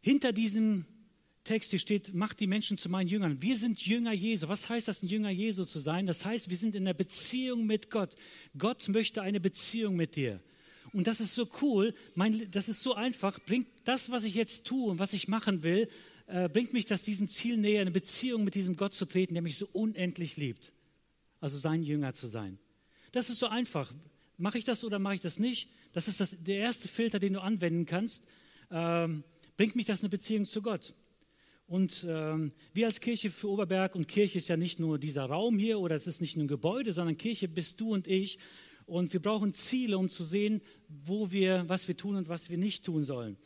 Hinter 0.00 0.32
diesem 0.32 0.86
Text, 1.44 1.70
hier 1.70 1.78
steht, 1.78 2.14
macht 2.14 2.40
die 2.40 2.46
Menschen 2.46 2.76
zu 2.76 2.88
meinen 2.88 3.08
Jüngern. 3.08 3.40
Wir 3.40 3.56
sind 3.56 3.84
Jünger 3.84 4.12
Jesu. 4.12 4.48
Was 4.48 4.68
heißt 4.68 4.88
das, 4.88 5.02
ein 5.02 5.08
Jünger 5.08 5.30
Jesu 5.30 5.64
zu 5.64 5.80
sein? 5.80 6.06
Das 6.06 6.24
heißt, 6.24 6.50
wir 6.50 6.56
sind 6.56 6.74
in 6.74 6.84
der 6.84 6.94
Beziehung 6.94 7.66
mit 7.66 7.90
Gott. 7.90 8.14
Gott 8.58 8.88
möchte 8.88 9.22
eine 9.22 9.40
Beziehung 9.40 9.96
mit 9.96 10.16
dir. 10.16 10.40
Und 10.92 11.06
das 11.06 11.20
ist 11.20 11.34
so 11.34 11.48
cool, 11.62 11.94
mein, 12.14 12.50
das 12.50 12.68
ist 12.68 12.82
so 12.82 12.94
einfach, 12.94 13.38
bringt 13.44 13.68
das, 13.84 14.10
was 14.10 14.24
ich 14.24 14.34
jetzt 14.34 14.66
tue 14.66 14.90
und 14.90 14.98
was 14.98 15.12
ich 15.12 15.28
machen 15.28 15.62
will, 15.62 15.88
äh, 16.26 16.48
bringt 16.48 16.72
mich 16.72 16.86
das 16.86 17.02
diesem 17.02 17.28
Ziel 17.28 17.56
näher, 17.56 17.80
eine 17.80 17.90
Beziehung 17.90 18.44
mit 18.44 18.54
diesem 18.54 18.76
Gott 18.76 18.94
zu 18.94 19.06
treten, 19.06 19.34
der 19.34 19.42
mich 19.42 19.56
so 19.56 19.68
unendlich 19.72 20.36
liebt. 20.36 20.72
Also 21.40 21.58
sein 21.58 21.82
Jünger 21.82 22.12
zu 22.12 22.26
sein. 22.26 22.58
Das 23.12 23.30
ist 23.30 23.38
so 23.38 23.46
einfach. 23.46 23.92
Mache 24.36 24.58
ich 24.58 24.64
das 24.64 24.84
oder 24.84 24.98
mache 24.98 25.16
ich 25.16 25.20
das 25.20 25.38
nicht? 25.38 25.70
Das 25.92 26.08
ist 26.08 26.20
das, 26.20 26.36
der 26.40 26.56
erste 26.56 26.88
Filter, 26.88 27.18
den 27.18 27.34
du 27.34 27.40
anwenden 27.40 27.86
kannst. 27.86 28.24
Ähm, 28.70 29.24
bringt 29.56 29.76
mich 29.76 29.86
das 29.86 30.00
eine 30.00 30.08
Beziehung 30.08 30.44
zu 30.44 30.62
Gott? 30.62 30.94
Und 31.70 32.04
ähm, 32.08 32.50
wir 32.74 32.86
als 32.86 33.00
Kirche 33.00 33.30
für 33.30 33.48
Oberberg, 33.48 33.94
und 33.94 34.08
Kirche 34.08 34.38
ist 34.38 34.48
ja 34.48 34.56
nicht 34.56 34.80
nur 34.80 34.98
dieser 34.98 35.26
Raum 35.26 35.56
hier 35.56 35.78
oder 35.78 35.94
es 35.94 36.08
ist 36.08 36.20
nicht 36.20 36.34
nur 36.34 36.46
ein 36.46 36.48
Gebäude, 36.48 36.92
sondern 36.92 37.16
Kirche 37.16 37.46
bist 37.46 37.80
du 37.80 37.92
und 37.92 38.08
ich. 38.08 38.40
Und 38.86 39.12
wir 39.12 39.22
brauchen 39.22 39.54
Ziele, 39.54 39.96
um 39.96 40.08
zu 40.08 40.24
sehen, 40.24 40.62
wo 40.88 41.30
wir, 41.30 41.62
was 41.68 41.86
wir 41.86 41.96
tun 41.96 42.16
und 42.16 42.28
was 42.28 42.50
wir 42.50 42.58
nicht 42.58 42.84
tun 42.84 43.04
sollen. 43.04 43.36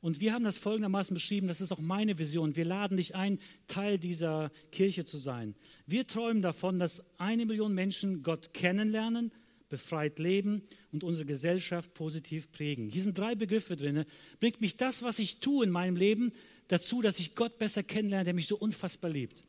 Und 0.00 0.20
wir 0.20 0.32
haben 0.32 0.44
das 0.44 0.58
folgendermaßen 0.58 1.12
beschrieben, 1.12 1.48
das 1.48 1.60
ist 1.60 1.72
auch 1.72 1.80
meine 1.80 2.18
Vision. 2.18 2.54
Wir 2.54 2.66
laden 2.66 2.98
dich 2.98 3.16
ein, 3.16 3.40
Teil 3.66 3.98
dieser 3.98 4.52
Kirche 4.70 5.04
zu 5.04 5.18
sein. 5.18 5.56
Wir 5.84 6.06
träumen 6.06 6.40
davon, 6.40 6.78
dass 6.78 7.02
eine 7.18 7.46
Million 7.46 7.74
Menschen 7.74 8.22
Gott 8.22 8.54
kennenlernen, 8.54 9.32
befreit 9.68 10.20
leben 10.20 10.62
und 10.92 11.02
unsere 11.02 11.26
Gesellschaft 11.26 11.94
positiv 11.94 12.52
prägen. 12.52 12.88
Hier 12.88 13.02
sind 13.02 13.18
drei 13.18 13.34
Begriffe 13.34 13.74
drin. 13.74 14.04
Bringt 14.38 14.60
mich 14.60 14.76
das, 14.76 15.02
was 15.02 15.18
ich 15.18 15.40
tue 15.40 15.64
in 15.64 15.72
meinem 15.72 15.96
Leben, 15.96 16.32
dazu, 16.72 17.02
dass 17.02 17.18
ich 17.18 17.34
Gott 17.34 17.58
besser 17.58 17.82
kennenlerne, 17.82 18.24
der 18.24 18.34
mich 18.34 18.46
so 18.46 18.56
unfassbar 18.56 19.10
liebt. 19.10 19.44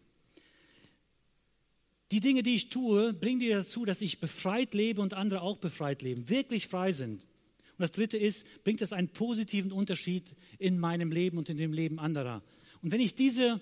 Die 2.12 2.20
Dinge, 2.20 2.44
die 2.44 2.56
ich 2.56 2.70
tue, 2.70 3.14
bringen 3.14 3.40
dir 3.40 3.58
dazu, 3.58 3.86
dass 3.86 4.02
ich 4.02 4.20
befreit 4.20 4.74
lebe 4.74 5.02
und 5.02 5.14
andere 5.14 5.42
auch 5.42 5.58
befreit 5.58 6.02
leben, 6.02 6.30
wirklich 6.30 6.68
frei 6.68 6.92
sind. 6.92 7.24
Und 7.24 7.80
das 7.80 7.92
Dritte 7.92 8.18
ist, 8.18 8.46
bringt 8.64 8.82
es 8.82 8.94
einen 8.94 9.08
positiven 9.08 9.72
Unterschied 9.72 10.36
in 10.60 10.78
meinem 10.78 11.12
Leben 11.12 11.38
und 11.38 11.50
in 11.50 11.58
dem 11.58 11.74
Leben 11.74 11.98
anderer. 11.98 12.44
Und 12.82 12.92
wenn 12.92 13.02
ich 13.02 13.16
diese, 13.16 13.62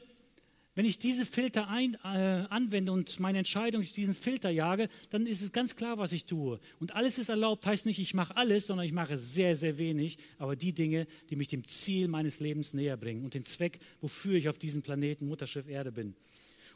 wenn 0.74 0.86
ich 0.86 0.98
diese 0.98 1.26
Filter 1.26 1.68
ein, 1.68 1.96
äh, 2.04 2.46
anwende 2.50 2.92
und 2.92 3.20
meine 3.20 3.40
Entscheidung 3.40 3.82
durch 3.82 3.94
diesen 3.94 4.14
Filter 4.14 4.50
jage, 4.50 4.88
dann 5.10 5.26
ist 5.26 5.42
es 5.42 5.52
ganz 5.52 5.76
klar, 5.76 5.98
was 5.98 6.14
ich 6.14 6.26
tue. 6.26 6.60
Und 6.80 6.96
alles 6.96 7.18
ist 7.18 7.30
erlaubt, 7.30 7.66
heißt 7.66 7.86
nicht, 7.86 8.00
ich 8.00 8.14
mache 8.14 8.38
alles, 8.38 8.68
sondern 8.68 8.86
ich 8.86 8.94
mache 8.94 9.18
sehr, 9.18 9.56
sehr 9.56 9.78
wenig, 9.78 10.18
aber 10.38 10.56
die 10.56 10.74
Dinge, 10.74 11.08
die 11.30 11.36
mich 11.36 11.50
dem 11.50 11.66
Ziel 11.66 12.08
meines 12.08 12.40
Lebens 12.40 12.74
näher 12.74 12.96
bringen 12.96 13.24
und 13.26 13.34
den 13.34 13.44
Zweck, 13.44 13.80
wofür 14.00 14.36
ich 14.36 14.48
auf 14.48 14.60
diesem 14.60 14.82
Planeten 14.82 15.28
Mutterschiff 15.28 15.68
Erde 15.68 15.92
bin. 15.92 16.16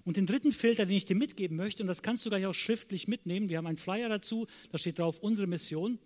Und 0.03 0.17
den 0.17 0.25
dritten 0.25 0.51
Filter, 0.51 0.85
den 0.85 0.97
ich 0.97 1.05
dir 1.05 1.15
mitgeben 1.15 1.55
möchte, 1.57 1.81
und 1.81 1.87
das 1.87 2.03
kannst 2.03 2.25
du 2.25 2.29
gleich 2.29 2.45
auch 2.45 2.53
schriftlich 2.53 3.07
mitnehmen, 3.07 3.49
wir 3.49 3.57
haben 3.57 3.67
einen 3.67 3.77
Flyer 3.77 4.09
dazu, 4.09 4.45
da 4.71 4.77
steht 4.77 4.99
drauf 4.99 5.19
unsere 5.19 5.47
Mission 5.47 5.99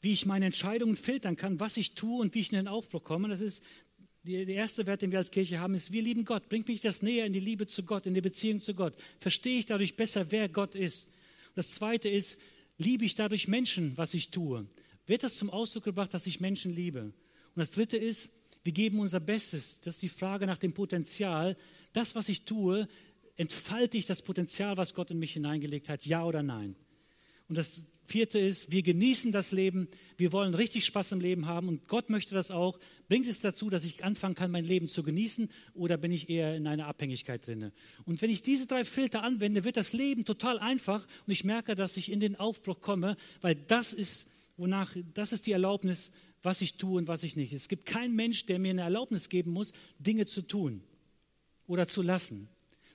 wie 0.00 0.12
ich 0.12 0.26
meine 0.26 0.46
Entscheidungen 0.46 0.96
filtern 0.96 1.36
kann, 1.36 1.58
was 1.60 1.76
ich 1.76 1.94
tue 1.94 2.20
und 2.20 2.34
wie 2.34 2.40
ich 2.40 2.52
in 2.52 2.56
den 2.56 2.68
Aufbruch 2.68 3.02
komme. 3.02 3.28
Das 3.28 3.40
ist 3.40 3.62
der 4.24 4.48
erste 4.48 4.86
Wert, 4.86 5.02
den 5.02 5.10
wir 5.10 5.18
als 5.18 5.30
Kirche 5.30 5.60
haben, 5.60 5.74
ist, 5.74 5.92
wir 5.92 6.02
lieben 6.02 6.24
Gott. 6.24 6.48
Bringt 6.48 6.68
mich 6.68 6.80
das 6.80 7.02
näher 7.02 7.26
in 7.26 7.32
die 7.32 7.40
Liebe 7.40 7.66
zu 7.66 7.82
Gott, 7.84 8.06
in 8.06 8.14
die 8.14 8.20
Beziehung 8.20 8.60
zu 8.60 8.74
Gott. 8.74 8.94
Verstehe 9.20 9.58
ich 9.58 9.66
dadurch 9.66 9.96
besser, 9.96 10.30
wer 10.30 10.48
Gott 10.48 10.74
ist. 10.74 11.08
Das 11.54 11.72
zweite 11.72 12.08
ist, 12.08 12.38
liebe 12.78 13.04
ich 13.04 13.14
dadurch 13.14 13.48
Menschen, 13.48 13.96
was 13.96 14.14
ich 14.14 14.30
tue. 14.30 14.66
Wird 15.06 15.22
das 15.22 15.38
zum 15.38 15.50
Ausdruck 15.50 15.84
gebracht, 15.84 16.12
dass 16.12 16.26
ich 16.26 16.40
Menschen 16.40 16.74
liebe? 16.74 17.02
Und 17.02 17.14
das 17.56 17.70
dritte 17.70 17.96
ist, 17.96 18.30
wir 18.64 18.72
geben 18.72 19.00
unser 19.00 19.20
Bestes. 19.20 19.80
Das 19.80 19.94
ist 19.94 20.02
die 20.02 20.08
Frage 20.08 20.46
nach 20.46 20.58
dem 20.58 20.74
Potenzial. 20.74 21.56
Das, 21.92 22.14
was 22.14 22.28
ich 22.28 22.44
tue, 22.44 22.88
entfalte 23.36 23.96
ich 23.96 24.06
das 24.06 24.20
Potenzial, 24.20 24.76
was 24.76 24.94
Gott 24.94 25.10
in 25.10 25.18
mich 25.18 25.32
hineingelegt 25.32 25.88
hat, 25.88 26.04
ja 26.04 26.24
oder 26.24 26.42
nein? 26.42 26.76
Und 27.48 27.56
das 27.56 27.80
vierte 28.04 28.38
ist, 28.38 28.70
wir 28.70 28.82
genießen 28.82 29.32
das 29.32 29.52
Leben, 29.52 29.88
wir 30.16 30.32
wollen 30.32 30.54
richtig 30.54 30.84
Spaß 30.84 31.12
im 31.12 31.20
Leben 31.20 31.46
haben 31.46 31.68
und 31.68 31.88
Gott 31.88 32.10
möchte 32.10 32.34
das 32.34 32.50
auch. 32.50 32.78
Bringt 33.08 33.26
es 33.26 33.40
dazu, 33.40 33.70
dass 33.70 33.84
ich 33.84 34.04
anfangen 34.04 34.34
kann, 34.34 34.50
mein 34.50 34.64
Leben 34.64 34.88
zu 34.88 35.02
genießen 35.02 35.50
oder 35.74 35.96
bin 35.96 36.12
ich 36.12 36.28
eher 36.28 36.56
in 36.56 36.66
einer 36.66 36.86
Abhängigkeit 36.86 37.46
drin? 37.46 37.72
Und 38.04 38.20
wenn 38.20 38.30
ich 38.30 38.42
diese 38.42 38.66
drei 38.66 38.84
Filter 38.84 39.22
anwende, 39.22 39.64
wird 39.64 39.76
das 39.76 39.92
Leben 39.92 40.24
total 40.24 40.58
einfach 40.58 41.06
und 41.26 41.32
ich 41.32 41.44
merke, 41.44 41.74
dass 41.74 41.96
ich 41.96 42.10
in 42.10 42.20
den 42.20 42.36
Aufbruch 42.36 42.80
komme, 42.80 43.16
weil 43.40 43.54
das 43.54 43.92
ist, 43.92 44.26
wonach, 44.56 44.94
das 45.14 45.32
ist 45.32 45.46
die 45.46 45.52
Erlaubnis, 45.52 46.10
was 46.42 46.60
ich 46.60 46.74
tue 46.76 46.98
und 46.98 47.08
was 47.08 47.22
ich 47.22 47.36
nicht. 47.36 47.52
Es 47.52 47.68
gibt 47.68 47.86
keinen 47.86 48.14
Mensch, 48.14 48.46
der 48.46 48.58
mir 48.58 48.70
eine 48.70 48.82
Erlaubnis 48.82 49.28
geben 49.28 49.52
muss, 49.52 49.72
Dinge 49.98 50.26
zu 50.26 50.42
tun 50.42 50.82
oder 51.66 51.88
zu 51.88 52.02
lassen 52.02 52.48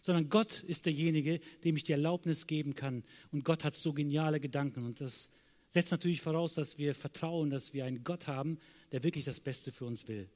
sondern 0.04 0.30
Gott 0.30 0.64
ist 0.64 0.86
derjenige, 0.86 1.40
dem 1.64 1.78
ich 1.78 1.84
die 1.84 1.94
Erlaubnis 1.94 2.46
geben 2.46 2.76
kann. 2.76 3.04
Und 3.32 3.46
Gott 3.46 3.64
hat 3.64 3.74
so 3.74 3.94
geniale 3.94 4.42
Gedanken. 4.42 4.84
Und 4.84 5.00
das 5.00 5.32
setzt 5.70 5.92
natürlich 5.92 6.22
voraus, 6.22 6.56
dass 6.56 6.78
wir 6.78 6.94
vertrauen, 6.94 7.50
dass 7.50 7.74
wir 7.74 7.86
einen 7.86 8.04
Gott 8.04 8.28
haben, 8.28 8.60
der 8.92 9.04
wirklich 9.04 9.24
das 9.24 9.40
Beste 9.40 9.72
für 9.72 9.86
uns 9.86 10.10
will. 10.10 10.30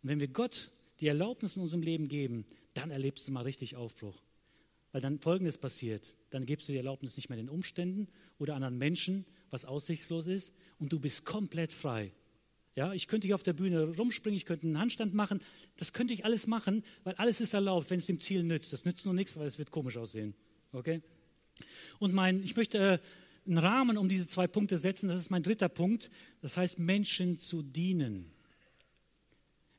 Und 0.00 0.08
wenn 0.08 0.20
wir 0.20 0.28
Gott 0.28 0.70
die 1.00 1.08
Erlaubnis 1.08 1.56
in 1.56 1.62
unserem 1.62 1.82
Leben 1.82 2.06
geben, 2.06 2.46
dann 2.72 2.92
erlebst 2.92 3.26
du 3.26 3.32
mal 3.32 3.42
richtig 3.42 3.74
Aufbruch. 3.74 4.22
Weil 4.92 5.00
dann 5.00 5.18
Folgendes 5.18 5.58
passiert. 5.58 6.04
Dann 6.30 6.46
gibst 6.46 6.68
du 6.68 6.72
die 6.72 6.78
Erlaubnis 6.78 7.16
nicht 7.16 7.30
mehr 7.30 7.36
den 7.36 7.48
Umständen 7.48 8.06
oder 8.38 8.54
anderen 8.54 8.78
Menschen, 8.78 9.26
was 9.50 9.64
aussichtslos 9.64 10.28
ist, 10.28 10.54
und 10.78 10.92
du 10.92 11.00
bist 11.00 11.24
komplett 11.24 11.72
frei. 11.72 12.12
Ja, 12.80 12.94
ich 12.94 13.08
könnte 13.08 13.26
hier 13.26 13.34
auf 13.34 13.42
der 13.42 13.52
Bühne 13.52 13.94
rumspringen, 13.98 14.38
ich 14.38 14.46
könnte 14.46 14.66
einen 14.66 14.78
Handstand 14.78 15.12
machen. 15.12 15.42
Das 15.76 15.92
könnte 15.92 16.14
ich 16.14 16.24
alles 16.24 16.46
machen, 16.46 16.82
weil 17.04 17.14
alles 17.16 17.42
ist 17.42 17.52
erlaubt, 17.52 17.90
wenn 17.90 17.98
es 17.98 18.06
dem 18.06 18.20
Ziel 18.20 18.42
nützt. 18.42 18.72
Das 18.72 18.86
nützt 18.86 19.04
nur 19.04 19.12
nichts, 19.12 19.36
weil 19.36 19.46
es 19.46 19.58
wird 19.58 19.70
komisch 19.70 19.98
aussehen. 19.98 20.32
Okay? 20.72 21.02
Und 21.98 22.14
mein, 22.14 22.42
ich 22.42 22.56
möchte 22.56 22.78
äh, 22.78 22.98
einen 23.46 23.58
Rahmen 23.58 23.98
um 23.98 24.08
diese 24.08 24.26
zwei 24.26 24.46
Punkte 24.46 24.78
setzen. 24.78 25.10
Das 25.10 25.18
ist 25.18 25.28
mein 25.28 25.42
dritter 25.42 25.68
Punkt. 25.68 26.10
Das 26.40 26.56
heißt, 26.56 26.78
Menschen 26.78 27.38
zu 27.38 27.60
dienen. 27.60 28.32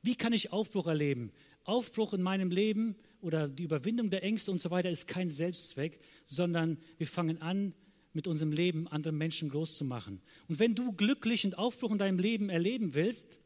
Wie 0.04 0.14
kann 0.14 0.32
ich 0.32 0.54
Aufbruch 0.54 0.86
erleben? 0.86 1.32
Aufbruch 1.64 2.14
in 2.14 2.22
meinem 2.22 2.52
Leben 2.52 2.96
oder 3.20 3.48
die 3.48 3.64
Überwindung 3.64 4.12
der 4.12 4.22
Ängste 4.22 4.52
und 4.52 4.62
so 4.62 4.70
weiter 4.70 4.92
ist 4.92 5.08
kein 5.08 5.32
Selbstzweck, 5.32 6.00
sondern 6.26 6.78
wir 7.00 7.08
fangen 7.08 7.42
an, 7.42 7.74
mit 8.14 8.28
unserem 8.28 8.52
Leben 8.52 8.88
andere 8.88 9.14
Menschen 9.14 9.50
groß 9.50 9.78
zu 9.78 9.86
machen. 9.86 10.22
Und 10.48 10.60
wenn 10.60 10.76
du 10.76 10.92
glücklich 10.94 11.46
und 11.46 11.58
Aufbruch 11.58 11.92
in 11.92 11.98
deinem 11.98 12.20
Leben 12.20 12.50
erleben 12.50 12.94
willst, 12.94 13.40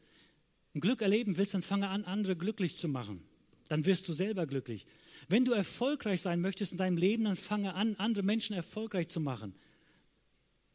ein 0.73 0.81
Glück 0.81 1.01
erleben 1.01 1.37
willst, 1.37 1.53
dann 1.53 1.61
fange 1.61 1.87
an, 1.87 2.03
andere 2.03 2.35
glücklich 2.35 2.77
zu 2.77 2.87
machen. 2.87 3.23
Dann 3.67 3.85
wirst 3.85 4.07
du 4.07 4.13
selber 4.13 4.45
glücklich. 4.45 4.85
Wenn 5.27 5.45
du 5.45 5.53
erfolgreich 5.53 6.21
sein 6.21 6.41
möchtest 6.41 6.73
in 6.73 6.77
deinem 6.77 6.97
Leben, 6.97 7.23
dann 7.23 7.35
fange 7.35 7.73
an, 7.73 7.95
andere 7.95 8.23
Menschen 8.23 8.55
erfolgreich 8.55 9.07
zu 9.07 9.19
machen. 9.19 9.55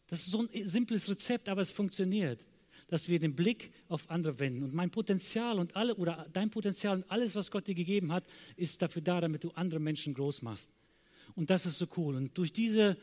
Das 0.09 0.21
ist 0.21 0.31
so 0.31 0.43
ein 0.43 0.49
simples 0.67 1.09
Rezept, 1.09 1.49
aber 1.49 1.61
es 1.61 1.71
funktioniert, 1.71 2.45
dass 2.89 3.09
wir 3.09 3.21
den 3.21 3.37
Blick 3.37 3.73
auf 3.89 4.11
andere 4.11 4.41
wenden. 4.41 4.65
Und 4.65 4.75
mein 4.75 4.91
Potenzial 4.91 5.61
und 5.61 5.77
alle 5.77 5.95
oder 5.95 6.27
dein 6.33 6.51
Potenzial 6.51 6.97
und 6.97 7.11
alles, 7.11 7.37
was 7.37 7.53
Gott 7.53 7.69
dir 7.69 7.77
gegeben 7.77 8.11
hat, 8.11 8.25
ist 8.57 8.83
dafür 8.83 9.03
da, 9.03 9.21
damit 9.21 9.45
du 9.45 9.51
andere 9.53 9.79
Menschen 9.79 10.15
groß 10.15 10.43
machst. 10.43 10.71
Und 11.37 11.51
das 11.51 11.67
ist 11.67 11.79
so 11.79 11.87
cool. 11.97 12.17
Und 12.17 12.37
durch 12.37 12.53
diese 12.53 12.97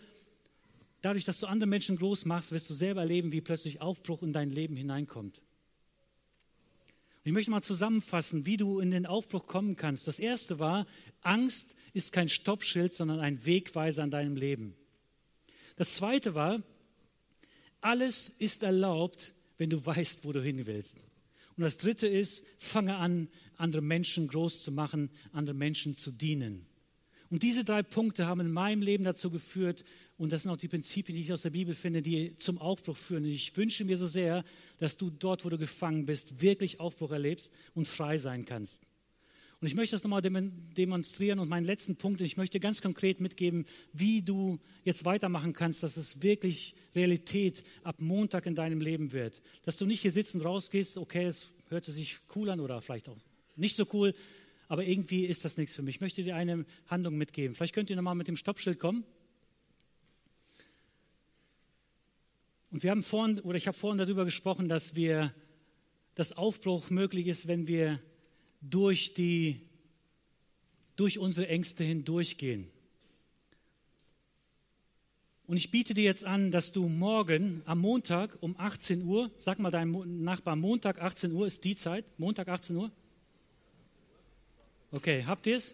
dadurch, 1.08 1.24
dass 1.24 1.39
du 1.39 1.48
andere 1.48 1.70
Menschen 1.70 1.96
groß 1.96 2.26
machst, 2.26 2.52
wirst 2.52 2.70
du 2.70 2.74
selber 2.74 3.02
erleben, 3.02 3.32
wie 3.32 3.39
plötzlich 3.39 3.80
Aufbruch 3.80 4.24
in 4.24 4.34
dein 4.34 4.50
Leben 4.50 4.76
hineinkommt. 4.76 5.38
Und 5.39 7.24
ich 7.24 7.32
möchte 7.32 7.50
mal 7.50 7.62
zusammenfassen, 7.62 8.46
wie 8.46 8.58
du 8.58 8.80
in 8.80 8.91
den 8.91 9.06
Aufbruch 9.06 9.48
kommen 9.48 9.78
kannst. 9.78 10.06
Das 10.08 10.20
erste 10.20 10.60
war, 10.60 10.86
Angst 11.22 11.76
ist 11.93 12.12
kein 12.12 12.28
Stoppschild, 12.28 12.93
sondern 12.93 13.22
ein 13.22 13.46
Wegweiser 13.46 14.04
in 14.04 14.12
deinem 14.12 14.36
Leben. 14.36 14.76
Das 15.78 15.96
zweite 15.96 16.36
war, 16.36 16.62
alles 17.80 18.28
ist 18.38 18.63
erlaubt, 18.63 19.34
wenn 19.58 19.70
du 19.70 19.86
weißt, 19.86 20.26
wo 20.26 20.34
du 20.34 20.43
hin 20.43 20.65
willst. 20.65 20.98
Und 21.56 21.63
das 21.63 21.78
dritte 21.78 22.08
ist, 22.08 22.43
fange 22.58 22.98
an, 22.98 23.30
andere 23.56 23.82
Menschen 23.82 24.28
groß 24.28 24.62
zu 24.62 24.74
machen, 24.74 25.10
andere 25.32 25.56
Menschen 25.56 25.96
zu 25.96 26.12
dienen. 26.12 26.65
Und 27.30 27.43
diese 27.43 27.63
drei 27.63 27.84
Punkte 27.84 28.26
haben 28.26 28.41
in 28.41 28.52
meinem 28.52 28.82
Leben 28.82 29.04
dazu 29.04 29.30
geführt, 29.30 29.84
und 30.17 30.32
das 30.32 30.43
sind 30.43 30.51
auch 30.51 30.58
die 30.58 30.67
Prinzipien, 30.67 31.15
die 31.15 31.21
ich 31.21 31.32
aus 31.32 31.43
der 31.43 31.51
Bibel 31.51 31.75
finde, 31.75 32.01
die 32.01 32.36
zum 32.38 32.58
Aufbruch 32.58 32.97
führen. 32.97 33.23
Und 33.23 33.30
ich 33.30 33.56
wünsche 33.56 33.86
mir 33.86 33.97
so 33.97 34.08
sehr, 34.08 34.43
dass 34.80 34.97
du 34.97 35.12
dort, 35.12 35.45
wo 35.45 35.49
du 35.49 35.60
gefangen 35.60 36.06
bist, 36.06 36.41
wirklich 36.41 36.80
Aufbruch 36.80 37.12
erlebst 37.12 37.51
und 37.75 37.88
frei 37.88 38.17
sein 38.17 38.45
kannst. 38.45 38.82
Und 39.60 39.67
ich 39.67 39.75
möchte 39.75 39.95
das 39.95 40.03
nochmal 40.03 40.21
demonstrieren 40.21 41.39
und 41.39 41.49
meinen 41.49 41.65
letzten 41.65 41.95
Punkt, 41.95 42.21
ich 42.21 42.38
möchte 42.38 42.60
ganz 42.60 42.82
konkret 42.82 43.19
mitgeben, 43.19 43.65
wie 43.91 44.21
du 44.21 44.60
jetzt 44.84 45.03
weitermachen 45.03 45.53
kannst, 45.53 45.82
dass 45.82 45.97
es 45.97 46.21
wirklich 46.21 46.75
Realität 46.95 47.63
ab 47.84 47.99
Montag 47.99 48.45
in 48.45 48.53
deinem 48.53 48.82
Leben 48.82 49.13
wird. 49.13 49.41
Dass 49.63 49.77
du 49.77 49.88
nicht 49.88 50.01
hier 50.01 50.12
sitzen 50.12 50.41
rausgehst, 50.41 50.97
okay, 50.97 51.25
es 51.25 51.51
hörte 51.69 51.91
sich 51.91 52.19
cool 52.36 52.49
an 52.51 52.60
oder 52.60 52.82
vielleicht 52.82 53.10
auch 53.10 53.17
nicht 53.56 53.75
so 53.75 53.88
cool, 53.93 54.13
aber 54.67 54.84
irgendwie 54.84 55.25
ist 55.25 55.43
das 55.43 55.58
nichts 55.58 55.75
für 55.75 55.82
mich. 55.82 55.95
Ich 55.95 56.01
möchte 56.01 56.23
dir 56.23 56.36
eine 56.36 56.65
Handlung 56.88 57.17
mitgeben. 57.17 57.56
Vielleicht 57.56 57.73
könnt 57.73 57.89
ihr 57.89 57.95
nochmal 57.95 58.15
mit 58.15 58.27
dem 58.27 58.38
Stoppschild 58.38 58.80
kommen. 58.80 59.06
Und 62.71 62.84
wir 62.84 62.91
haben 62.91 63.03
vorhin, 63.03 63.39
oder 63.39 63.58
ich 63.58 63.67
habe 63.67 63.77
vorhin 63.77 63.97
darüber 63.97 64.25
gesprochen, 64.25 64.67
dass 64.67 64.95
wir, 64.95 65.34
dass 66.15 66.34
Aufbruch 66.34 66.89
möglich 66.89 67.27
ist, 67.27 67.47
wenn 67.47 67.67
wir 67.67 68.01
durch 68.62 69.13
die, 69.13 69.62
durch 70.95 71.19
unsere 71.19 71.47
Ängste 71.47 71.84
hindurchgehen. 71.84 72.69
Und 75.45 75.56
ich 75.56 75.71
biete 75.71 75.93
dir 75.93 76.03
jetzt 76.03 76.25
an, 76.25 76.51
dass 76.51 76.73
du 76.73 76.89
morgen 76.89 77.62
am 77.65 77.80
Montag 77.80 78.38
um 78.41 78.56
18 78.58 79.03
Uhr, 79.03 79.32
sag 79.38 79.60
mal 79.60 79.71
deinem 79.71 80.23
Nachbar, 80.23 80.58
Montag 80.58 81.01
18 81.01 81.32
Uhr 81.32 81.47
ist 81.47 81.63
die 81.63 81.77
Zeit, 81.77 82.03
Montag 82.19 82.49
18 82.49 82.75
Uhr. 82.75 82.91
Okay, 84.91 85.23
habt 85.25 85.47
ihr 85.47 85.56
es? 85.56 85.73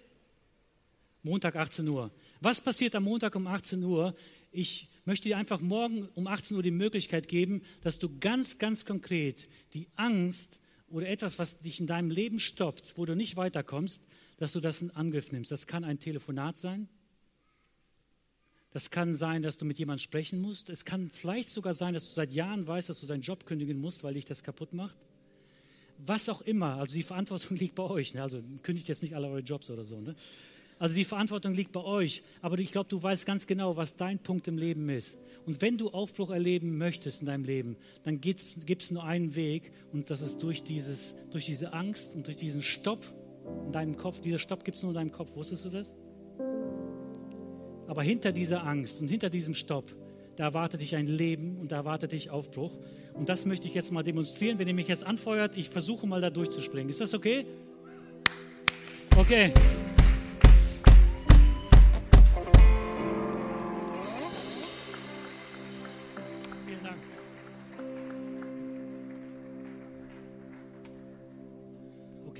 Montag 1.23 1.55
18 1.55 1.87
Uhr. 1.87 2.11
Was 2.39 2.61
passiert 2.61 2.93
am 2.93 3.05
Montag 3.05 3.35
um 3.35 3.47
18 3.47 3.83
Uhr? 3.83 4.15
Ich 4.51 4.89
möchte 5.05 5.29
dir 5.29 5.37
einfach 5.37 5.59
morgen 5.59 6.07
um 6.15 6.27
18 6.27 6.57
Uhr 6.57 6.63
die 6.63 6.71
Möglichkeit 6.71 7.27
geben, 7.27 7.61
dass 7.81 7.99
du 7.99 8.17
ganz, 8.19 8.57
ganz 8.57 8.85
konkret 8.85 9.49
die 9.73 9.87
Angst 9.95 10.59
oder 10.87 11.07
etwas, 11.09 11.39
was 11.39 11.59
dich 11.59 11.79
in 11.79 11.87
deinem 11.87 12.11
Leben 12.11 12.39
stoppt, 12.39 12.97
wo 12.97 13.05
du 13.05 13.15
nicht 13.15 13.35
weiterkommst, 13.35 14.05
dass 14.37 14.51
du 14.51 14.59
das 14.59 14.81
in 14.81 14.91
Angriff 14.91 15.31
nimmst. 15.31 15.51
Das 15.51 15.67
kann 15.67 15.83
ein 15.83 15.99
Telefonat 15.99 16.57
sein. 16.57 16.87
Das 18.71 18.89
kann 18.89 19.13
sein, 19.13 19.43
dass 19.43 19.57
du 19.57 19.65
mit 19.65 19.77
jemandem 19.77 20.03
sprechen 20.03 20.41
musst. 20.41 20.69
Es 20.69 20.83
kann 20.83 21.09
vielleicht 21.09 21.49
sogar 21.49 21.75
sein, 21.75 21.93
dass 21.93 22.07
du 22.07 22.13
seit 22.13 22.31
Jahren 22.31 22.65
weißt, 22.65 22.89
dass 22.89 23.01
du 23.01 23.07
deinen 23.07 23.21
Job 23.21 23.45
kündigen 23.45 23.79
musst, 23.79 24.03
weil 24.03 24.15
dich 24.15 24.25
das 24.25 24.43
kaputt 24.43 24.73
macht. 24.73 24.97
was 25.99 26.27
auch 26.27 26.41
immer, 26.41 26.77
also 26.77 26.95
die 26.95 27.03
Verantwortung 27.03 27.55
liegt 27.63 27.75
bei 27.75 27.83
euch. 27.83 28.13
Ne? 28.13 28.23
Also 28.23 28.41
kündigt 28.63 28.87
jetzt 28.87 29.03
nicht 29.03 29.15
alle 29.15 29.27
eure 29.27 29.41
Jobs 29.41 29.69
oder 29.69 29.85
so. 29.85 30.01
Ne? 30.01 30.15
Also 30.79 30.95
die 30.95 31.05
Verantwortung 31.05 31.53
liegt 31.53 31.71
bei 31.71 31.83
euch. 31.83 32.23
Aber 32.41 32.57
ich 32.59 32.71
glaube, 32.71 32.89
du 32.89 33.01
weißt 33.01 33.25
ganz 33.25 33.47
genau, 33.47 33.77
was 33.77 33.95
dein 33.95 34.19
Punkt 34.19 34.47
im 34.47 34.57
Leben 34.57 34.89
ist. 34.89 35.17
Und 35.45 35.61
wenn 35.61 35.77
du 35.77 35.89
Aufbruch 35.89 36.31
erleben 36.31 36.77
möchtest 36.77 37.21
in 37.21 37.27
deinem 37.27 37.43
Leben, 37.43 37.75
dann 38.03 38.21
gibt 38.21 38.41
es 38.67 38.91
nur 38.91 39.03
einen 39.03 39.35
Weg 39.35 39.71
und 39.91 40.09
das 40.09 40.21
ist 40.21 40.41
durch, 40.41 40.63
dieses, 40.63 41.15
durch 41.31 41.45
diese 41.45 41.73
Angst 41.73 42.15
und 42.15 42.27
durch 42.27 42.37
diesen 42.37 42.61
Stopp 42.61 43.03
in 43.65 43.71
deinem 43.71 43.97
Kopf. 43.97 44.21
Dieser 44.21 44.39
Stopp 44.39 44.63
gibt 44.63 44.77
es 44.77 44.83
nur 44.83 44.91
in 44.91 44.95
deinem 44.95 45.11
Kopf. 45.11 45.35
Wusstest 45.35 45.65
du 45.65 45.69
das? 45.69 45.95
Aber 47.87 48.03
hinter 48.03 48.31
dieser 48.31 48.65
Angst 48.65 49.01
und 49.01 49.09
hinter 49.09 49.29
diesem 49.29 49.53
Stopp, 49.53 49.93
da 50.35 50.45
erwartet 50.45 50.81
dich 50.81 50.95
ein 50.95 51.07
Leben 51.07 51.57
und 51.57 51.71
da 51.71 51.77
erwartet 51.77 52.11
dich 52.11 52.29
Aufbruch. 52.29 52.71
Und 53.13 53.29
das 53.29 53.45
möchte 53.45 53.67
ich 53.67 53.73
jetzt 53.73 53.91
mal 53.91 54.03
demonstrieren. 54.03 54.57
Wenn 54.57 54.67
ihr 54.67 54.73
mich 54.73 54.87
jetzt 54.87 55.05
anfeuert, 55.05 55.55
ich 55.55 55.69
versuche 55.69 56.07
mal 56.07 56.21
da 56.21 56.29
durchzuspringen. 56.29 56.89
Ist 56.89 57.01
das 57.01 57.13
okay? 57.13 57.45
Okay. 59.15 59.53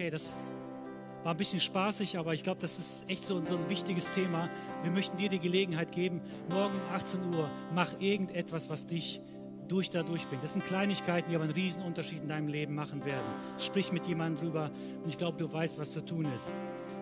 Okay, 0.04 0.10
das 0.10 0.36
war 1.24 1.34
ein 1.34 1.38
bisschen 1.38 1.62
spaßig, 1.62 2.18
aber 2.18 2.34
ich 2.34 2.44
glaube, 2.44 2.60
das 2.60 2.78
ist 2.78 3.10
echt 3.10 3.24
so, 3.24 3.42
so 3.46 3.56
ein 3.56 3.70
wichtiges 3.70 4.12
Thema. 4.12 4.50
Wir 4.82 4.92
möchten 4.92 5.16
dir 5.16 5.30
die 5.30 5.40
Gelegenheit 5.40 5.94
geben, 5.94 6.20
morgen 6.50 6.74
um 6.74 6.94
18 6.94 7.34
Uhr, 7.34 7.50
mach 7.74 8.02
irgendetwas, 8.02 8.70
was 8.70 8.86
dich 8.86 9.22
durch 9.70 9.92
da 9.92 10.04
durchbringt. 10.04 10.44
Das 10.44 10.52
sind 10.52 10.66
Kleinigkeiten, 10.66 11.30
die 11.30 11.36
aber 11.38 11.46
einen 11.46 11.54
riesen 11.54 11.84
Unterschied 11.84 12.22
in 12.22 12.28
deinem 12.28 12.50
Leben 12.50 12.76
machen 12.76 13.06
werden. 13.06 13.24
Sprich 13.58 13.94
mit 13.94 14.06
jemandem 14.06 14.44
drüber 14.44 14.72
und 15.02 15.08
ich 15.08 15.18
glaube, 15.18 15.38
du 15.38 15.54
weißt, 15.54 15.80
was 15.80 15.94
zu 15.94 16.02
tun 16.02 16.28
ist. 16.36 16.52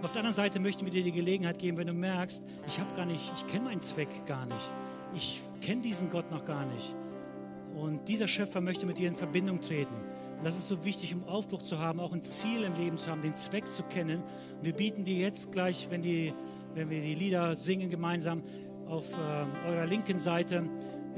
Auf 0.04 0.12
der 0.12 0.20
anderen 0.20 0.36
Seite 0.36 0.60
möchten 0.60 0.86
wir 0.86 0.92
dir 0.92 1.04
die 1.04 1.12
Gelegenheit 1.12 1.58
geben, 1.58 1.78
wenn 1.78 1.88
du 1.88 1.94
merkst, 1.94 2.44
ich 2.68 2.80
habe 2.80 2.96
gar 2.96 3.08
nicht, 3.08 3.32
ich 3.36 3.48
kenne 3.48 3.66
meinen 3.66 3.82
Zweck 3.82 4.28
gar 4.28 4.46
nicht. 4.46 4.74
Ich 5.16 5.42
kenne 5.60 5.82
diesen 5.82 6.12
Gott 6.12 6.30
noch 6.30 6.46
gar 6.46 6.68
nicht. 6.68 6.96
Und 7.74 8.08
dieser 8.08 8.28
Schöpfer 8.28 8.62
möchte 8.62 8.86
mit 8.86 9.00
dir 9.00 9.08
in 9.08 9.16
Verbindung 9.16 9.60
treten. 9.60 9.96
Das 10.44 10.58
ist 10.58 10.68
so 10.68 10.84
wichtig, 10.84 11.14
um 11.14 11.24
Aufbruch 11.26 11.62
zu 11.62 11.78
haben, 11.78 12.00
auch 12.00 12.14
ein 12.14 12.24
Ziel 12.24 12.64
im 12.64 12.74
Leben 12.74 12.98
zu 12.98 13.12
haben, 13.12 13.22
den 13.22 13.36
Zweck 13.36 13.70
zu 13.70 13.84
kennen. 13.84 14.24
Und 14.58 14.66
wir 14.66 14.74
bieten 14.74 15.04
dir 15.04 15.18
jetzt 15.18 15.52
gleich, 15.52 15.88
wenn, 15.92 16.02
die, 16.02 16.34
wenn 16.74 16.90
wir 16.90 17.02
die 17.02 17.14
Lieder 17.14 17.56
singen 17.56 17.90
gemeinsam, 17.90 18.42
auf 18.88 19.06
äh, 19.14 19.70
eurer 19.70 19.86
linken 19.86 20.20
Seite 20.20 20.64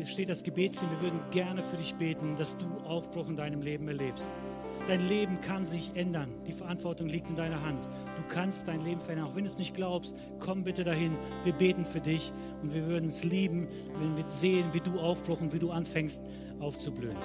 steht 0.03 0.29
das 0.29 0.43
Gebetsteam. 0.43 0.89
Wir 0.91 1.01
würden 1.03 1.19
gerne 1.31 1.63
für 1.63 1.77
dich 1.77 1.95
beten, 1.95 2.35
dass 2.35 2.57
du 2.57 2.65
Aufbruch 2.85 3.29
in 3.29 3.35
deinem 3.35 3.61
Leben 3.61 3.87
erlebst. 3.87 4.29
Dein 4.87 5.07
Leben 5.07 5.39
kann 5.39 5.65
sich 5.65 5.91
ändern. 5.95 6.29
Die 6.45 6.51
Verantwortung 6.51 7.07
liegt 7.07 7.29
in 7.29 7.37
deiner 7.37 7.61
Hand. 7.63 7.85
Du 7.85 8.33
kannst 8.33 8.67
dein 8.67 8.83
Leben 8.83 8.99
verändern. 8.99 9.29
Auch 9.29 9.35
wenn 9.35 9.45
du 9.45 9.49
es 9.49 9.57
nicht 9.57 9.73
glaubst, 9.73 10.15
komm 10.39 10.63
bitte 10.63 10.83
dahin. 10.83 11.15
Wir 11.45 11.53
beten 11.53 11.85
für 11.85 12.01
dich 12.01 12.33
und 12.61 12.73
wir 12.73 12.85
würden 12.87 13.07
es 13.07 13.23
lieben, 13.23 13.69
wenn 13.99 14.17
wir 14.17 14.25
sehen, 14.29 14.65
wie 14.73 14.81
du 14.81 14.99
Aufbruch 14.99 15.39
und 15.39 15.53
wie 15.53 15.59
du 15.59 15.71
anfängst 15.71 16.21
aufzublühen. 16.59 17.15